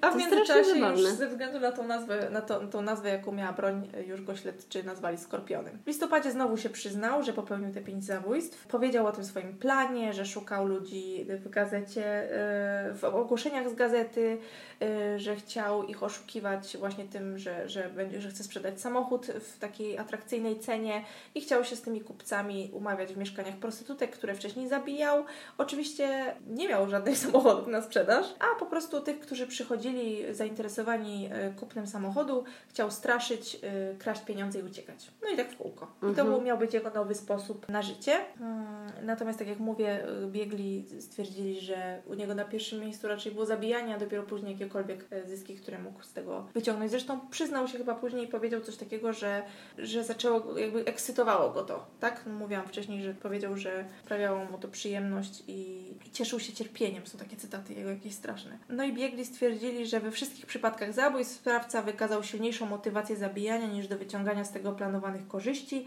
[0.00, 3.32] A w To międzyczasie już ze względu na tą nazwę, na tą, tą nazwę, jaką
[3.32, 5.78] miała broń, już go śledczy nazwali Skorpionem.
[5.84, 8.66] W listopadzie znowu się przyznał, że popełnił te pięć zabójstw.
[8.66, 14.38] Powiedział o tym swoim planie, że szukał ludzi w gazecie, e, w ogłoszeniach z gazety,
[14.82, 19.58] e, że chciał ich oszukiwać właśnie tym, że, że, będzie, że chce sprzedać samochód w
[19.58, 21.04] takiej atrakcyjnej cenie
[21.34, 25.24] i chciał się z tymi kupcami umawiać w mieszkaniach prostytutek, które wcześniej zabijał.
[25.58, 28.01] Oczywiście nie miał żadnych samochodów na sprzedaż,
[28.38, 34.58] a po prostu tych, którzy przychodzili zainteresowani e, kupnem samochodu, chciał straszyć, e, kraść pieniądze
[34.58, 35.06] i uciekać.
[35.22, 35.86] No i tak w kółko.
[35.98, 36.28] I to Mhm.
[36.28, 38.12] był, miał być jego nowy sposób na życie.
[38.40, 38.66] Mm,
[39.02, 43.46] Natomiast tak jak mówię, e, biegli stwierdzili, że u niego na pierwszym miejscu raczej było
[43.46, 46.90] zabijanie, a dopiero później jakiekolwiek zyski, które mógł z tego wyciągnąć.
[46.90, 49.42] Zresztą przyznał się chyba później i powiedział coś takiego, że,
[49.78, 52.26] że zaczęło, jakby ekscytowało go to, tak?
[52.26, 57.06] Mówiłam wcześniej, że powiedział, że sprawiało mu to przyjemność i, i cieszył się cierpieniem.
[57.06, 58.58] Są takie cytaty jego jakieś straszne.
[58.68, 63.88] No i biegli stwierdzili, że we wszystkich przypadkach zabójstw sprawca wykazał silniejszą motywację zabijania niż
[63.88, 65.86] do wyciągania z tego planowanych korzyści.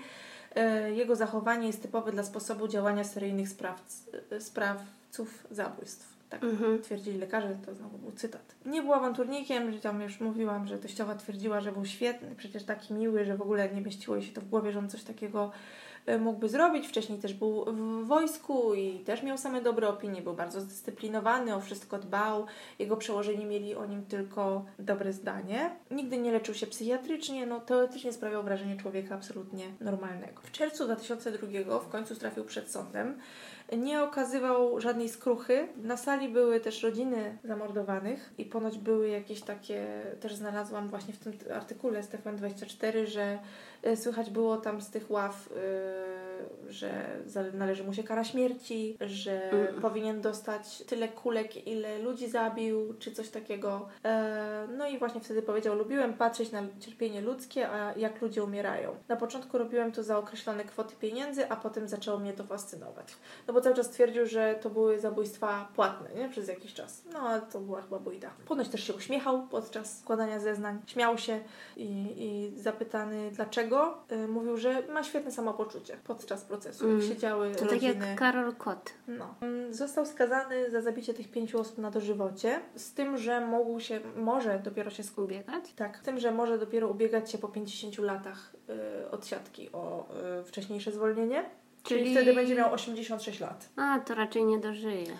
[0.55, 6.15] E, Jego zachowanie jest typowe dla sposobu działania seryjnych sprawc, e, sprawców zabójstw.
[6.29, 6.81] Tak Mhm.
[6.81, 8.41] twierdzili lekarze, to znowu był cytat.
[8.65, 12.93] Nie był awanturnikiem, że tam już mówiłam, że teściowa twierdziła, że był świetny, przecież taki
[12.93, 15.51] miły, że w ogóle nie mieściło jej się to w głowie, że on coś takiego
[16.19, 16.87] mógłby zrobić.
[16.87, 21.61] Wcześniej też był w wojsku i też miał same dobre opinie, był bardzo zdyscyplinowany, o
[21.61, 22.45] wszystko dbał.
[22.79, 25.69] Jego przełożeni mieli o nim tylko dobre zdanie.
[25.91, 30.41] Nigdy nie leczył się psychiatrycznie, no teoretycznie sprawiał wrażenie człowieka absolutnie normalnego.
[30.43, 33.17] W czerwcu 2002 w końcu trafił przed sądem.
[33.77, 35.67] nie okazywał żadnej skruchy.
[35.83, 41.19] Na sali były też rodziny zamordowanych i ponoć były jakieś takie, też znalazłam właśnie w
[41.19, 43.39] tym artykule z TVN24, że e,
[43.95, 45.55] słychać było tam z tych ław, yy,
[46.67, 47.19] że
[47.53, 49.81] należy mu się kara śmierci, że mm.
[49.81, 53.87] powinien dostać tyle kulek, ile ludzi zabił, czy coś takiego.
[54.05, 58.95] E, no i właśnie wtedy powiedział, lubiłem patrzeć na cierpienie ludzkie, a jak ludzie umierają.
[59.07, 63.07] Na początku robiłem to za określone kwoty pieniędzy, a potem zaczęło mnie to fascynować.
[63.47, 66.29] No bo cały czas twierdził, że to były zabójstwa płatne, nie?
[66.29, 67.03] Przez jakiś czas.
[67.13, 68.29] No ale to była chyba bójda.
[68.47, 70.81] Ponoć też się uśmiechał podczas składania zeznań.
[70.87, 71.39] Śmiał się
[71.77, 76.85] i, i zapytany dlaczego, yy, mówił, że ma świetne samopoczucie podczas procesu.
[76.85, 76.99] Mm.
[76.99, 77.93] Jak siedziały to rodziny.
[77.93, 78.93] tak jak Karol Kot.
[79.07, 79.35] No.
[79.69, 84.59] Został skazany za zabicie tych pięciu osób na dożywocie, z tym, że mógł się, może
[84.59, 85.73] dopiero się ubiegać?
[85.75, 88.75] Tak, z tym, że może dopiero ubiegać się po 50 latach yy,
[89.11, 91.49] odsiadki o yy, wcześniejsze zwolnienie.
[91.83, 92.01] Czyli...
[92.01, 93.69] Czyli wtedy będzie miał 86 lat.
[93.75, 95.13] A, to raczej nie dożyje.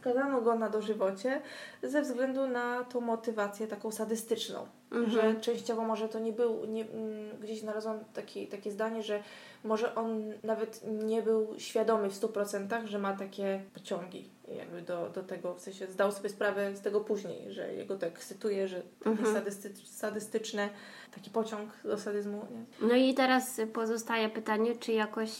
[0.00, 1.40] Skazano go na dożywocie
[1.82, 4.66] ze względu na tą motywację taką sadystyczną.
[4.92, 5.10] Mhm.
[5.10, 9.22] Że częściowo może to nie był, nie, mm, gdzieś znalazłam taki, takie zdanie, że
[9.64, 15.22] może on nawet nie był świadomy w 100%, że ma takie pociągi jakby do, do
[15.22, 19.10] tego, w sensie zdał sobie sprawę z tego później, że jego to ekscytuje, że takie
[19.10, 19.34] mhm.
[19.34, 20.68] sadysty, sadystyczne,
[21.14, 22.46] taki pociąg do sadyzmu.
[22.50, 22.88] Nie?
[22.88, 25.30] No i teraz pozostaje pytanie, czy jakoś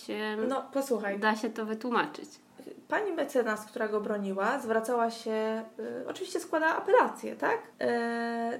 [0.48, 1.20] no, posłuchaj.
[1.20, 2.28] da się to wytłumaczyć.
[2.90, 7.58] Pani mecenas, która go broniła, zwracała się, y, oczywiście składa apelację, tak?
[7.58, 7.86] Y,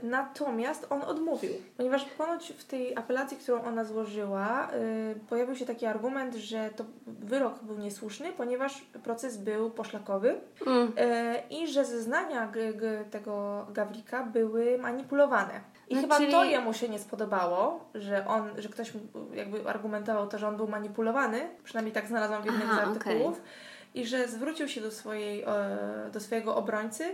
[0.02, 5.86] natomiast on odmówił, ponieważ ponoć w tej apelacji, którą ona złożyła, y, pojawił się taki
[5.86, 10.92] argument, że to wyrok był niesłuszny, ponieważ proces był poszlakowy mm.
[11.50, 15.60] i że zeznania g- g- tego Gawlika były manipulowane.
[15.88, 16.32] I no, chyba czyli...
[16.32, 18.92] to jemu się nie spodobało, że on, że ktoś
[19.34, 23.38] jakby argumentował to, że on był manipulowany, przynajmniej tak znalazłam w jednym Aha, z artykułów.
[23.38, 27.04] Okay i że zwrócił się do, swojej, e, do swojego obrońcy,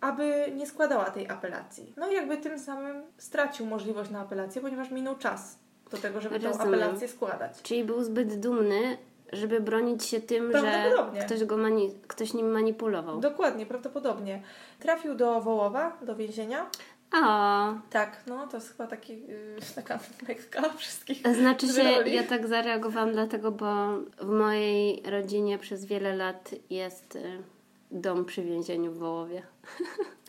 [0.00, 1.92] aby nie składała tej apelacji.
[1.96, 5.58] No i jakby tym samym stracił możliwość na apelację, ponieważ minął czas
[5.90, 7.62] do tego, żeby tę apelację składać.
[7.62, 8.98] Czyli był zbyt dumny,
[9.32, 10.92] żeby bronić się tym, że
[11.26, 13.20] ktoś, go mani- ktoś nim manipulował.
[13.20, 14.42] Dokładnie, prawdopodobnie.
[14.80, 16.66] Trafił do Wołowa, do więzienia.
[17.10, 17.74] A.
[17.90, 19.98] Tak, no to jest chyba taki, yy, taka
[20.28, 21.22] lekka wszystkich.
[21.34, 27.42] Znaczy się, ja tak zareagowałam dlatego, bo w mojej rodzinie przez wiele lat jest y,
[27.90, 29.42] dom przy więzieniu w Wołowie.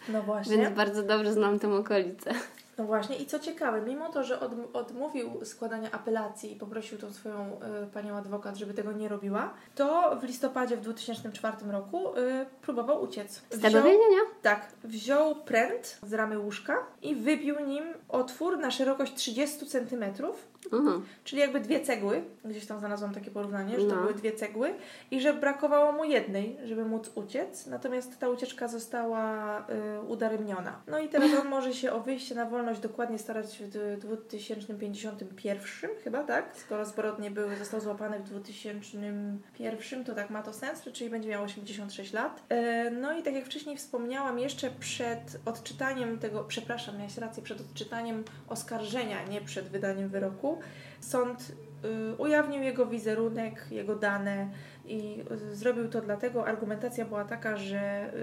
[0.10, 0.58] No właśnie.
[0.58, 2.34] Więc bardzo dobrze znam tę okolicę.
[2.78, 4.40] No właśnie i co ciekawe, mimo to, że
[4.74, 10.18] odmówił składania apelacji i poprosił tą swoją y, panią adwokat, żeby tego nie robiła, to
[10.22, 13.42] w listopadzie w 2004 roku y, próbował uciec.
[13.50, 14.22] Z tego więzienia?
[14.42, 14.68] Tak.
[14.84, 21.06] Wziął pręt z ramy łóżka i wybił nim otwór na szerokość 30 centymetrów Mhm.
[21.24, 24.02] Czyli jakby dwie cegły, gdzieś tam znalazłam takie porównanie, że to no.
[24.02, 24.74] były dwie cegły
[25.12, 30.82] i że brakowało mu jednej, żeby móc uciec, natomiast ta ucieczka została y, udaremniona.
[30.88, 36.24] No i teraz on może się o wyjście na wolność dokładnie starać w 2051 chyba,
[36.24, 36.58] tak?
[36.58, 41.44] Skoro zbrodnie były, został złapany w 2001, to tak ma to sens, czyli będzie miał
[41.44, 42.44] 86 lat.
[42.88, 47.62] Y, no i tak jak wcześniej wspomniałam, jeszcze przed odczytaniem tego, przepraszam, miałaś rację, przed
[47.62, 50.55] odczytaniem oskarżenia, nie przed wydaniem wyroku,
[51.00, 51.52] sąd
[51.86, 54.50] y, ujawnił jego wizerunek, jego dane
[54.86, 58.14] i zrobił to dlatego, argumentacja była taka, że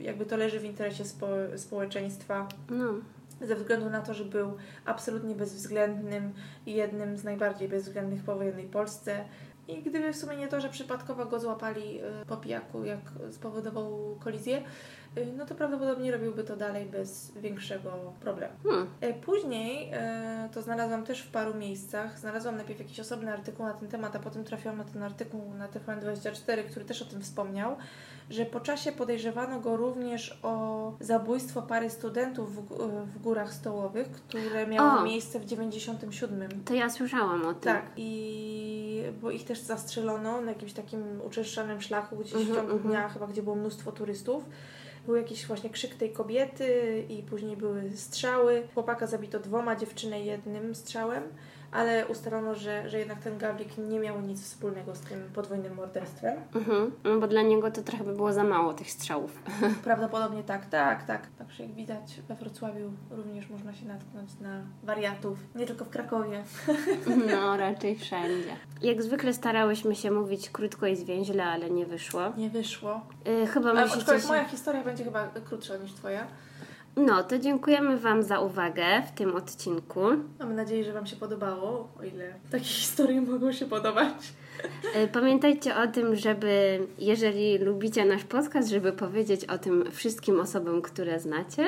[0.00, 2.48] y, jakby to leży w interesie spo, społeczeństwa.
[2.70, 2.94] No.
[3.40, 6.32] Ze względu na to, że był absolutnie bezwzględnym
[6.66, 9.24] i jednym z najbardziej bezwzględnych po wojennej Polsce.
[9.68, 13.00] I gdyby w sumie nie to, że przypadkowo go złapali y, po pijaku, jak
[13.30, 14.62] spowodował kolizję,
[15.05, 15.05] Y,
[15.36, 17.90] no to prawdopodobnie robiłby to dalej bez większego
[18.20, 18.54] problemu.
[18.64, 18.86] Hmm.
[19.04, 22.18] Y, później y, to znalazłam też w paru miejscach.
[22.18, 25.68] Znalazłam najpierw jakiś osobny artykuł na ten temat, a potem trafiłam na ten artykuł na
[25.68, 27.76] TVN24, który też o tym wspomniał,
[28.30, 34.66] że po czasie podejrzewano go również o zabójstwo pary studentów w, w Górach Stołowych, które
[34.66, 36.64] miało o, miejsce w 97.
[36.64, 37.72] To ja słyszałam o tym.
[37.72, 42.82] Tak, i bo ich też zastrzelono na jakimś takim uczęszczanym szlaku gdzieś w ciągu uh-huh.
[42.82, 44.44] dnia, chyba gdzie było mnóstwo turystów.
[45.06, 48.68] Był jakiś właśnie krzyk tej kobiety i później były strzały.
[48.74, 51.22] Chłopaka zabito dwoma, dziewczynę jednym strzałem
[51.76, 56.36] ale ustalono, że, że jednak ten Gawlik nie miał nic wspólnego z tym podwójnym morderstwem.
[56.54, 59.42] Mhm, no bo dla niego to trochę by było za mało tych strzałów.
[59.84, 61.26] Prawdopodobnie tak, tak, tak.
[61.38, 66.44] Także jak widać we Wrocławiu również można się natknąć na wariatów, nie tylko w Krakowie.
[67.30, 68.56] No, raczej wszędzie.
[68.82, 72.32] Jak zwykle starałyśmy się mówić krótko i zwięźle, ale nie wyszło.
[72.36, 73.00] Nie wyszło.
[73.24, 74.28] Yy, chyba myślicie się...
[74.28, 76.26] moja historia będzie chyba krótsza niż Twoja.
[76.96, 80.00] No, to dziękujemy Wam za uwagę w tym odcinku.
[80.38, 84.12] Mamy nadzieję, że Wam się podobało, o ile takie historie mogą się podobać.
[84.94, 90.82] E, Pamiętajcie o tym, żeby, jeżeli lubicie nasz podcast, żeby powiedzieć o tym wszystkim osobom,
[90.82, 91.64] które znacie,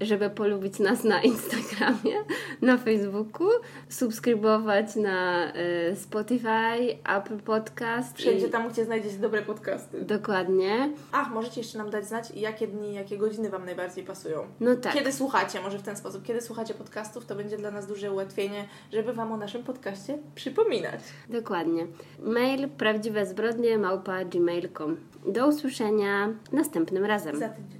[0.00, 2.14] żeby polubić nas na Instagramie,
[2.62, 3.48] na Facebooku,
[3.88, 8.18] subskrybować na e, Spotify, Apple Podcast.
[8.18, 10.00] Wszędzie i- tam, gdzie znajdziecie dobre podcasty.
[10.04, 10.90] Dokładnie.
[11.12, 14.46] Ach, możecie jeszcze nam dać znać, jakie dni, jakie godziny Wam najbardziej pasują.
[14.60, 14.92] No tak.
[14.94, 18.64] Kiedy słuchacie, może w ten sposób, kiedy słuchacie podcastów, to będzie dla nas duże ułatwienie,
[18.92, 21.00] żeby Wam o naszym podcaście przypominać.
[21.28, 21.86] Dokładnie.
[22.22, 24.96] Mail prawdziwe zbrodnie małpa gmail.com.
[25.26, 27.36] Do usłyszenia następnym razem.
[27.38, 27.77] Za tydzień.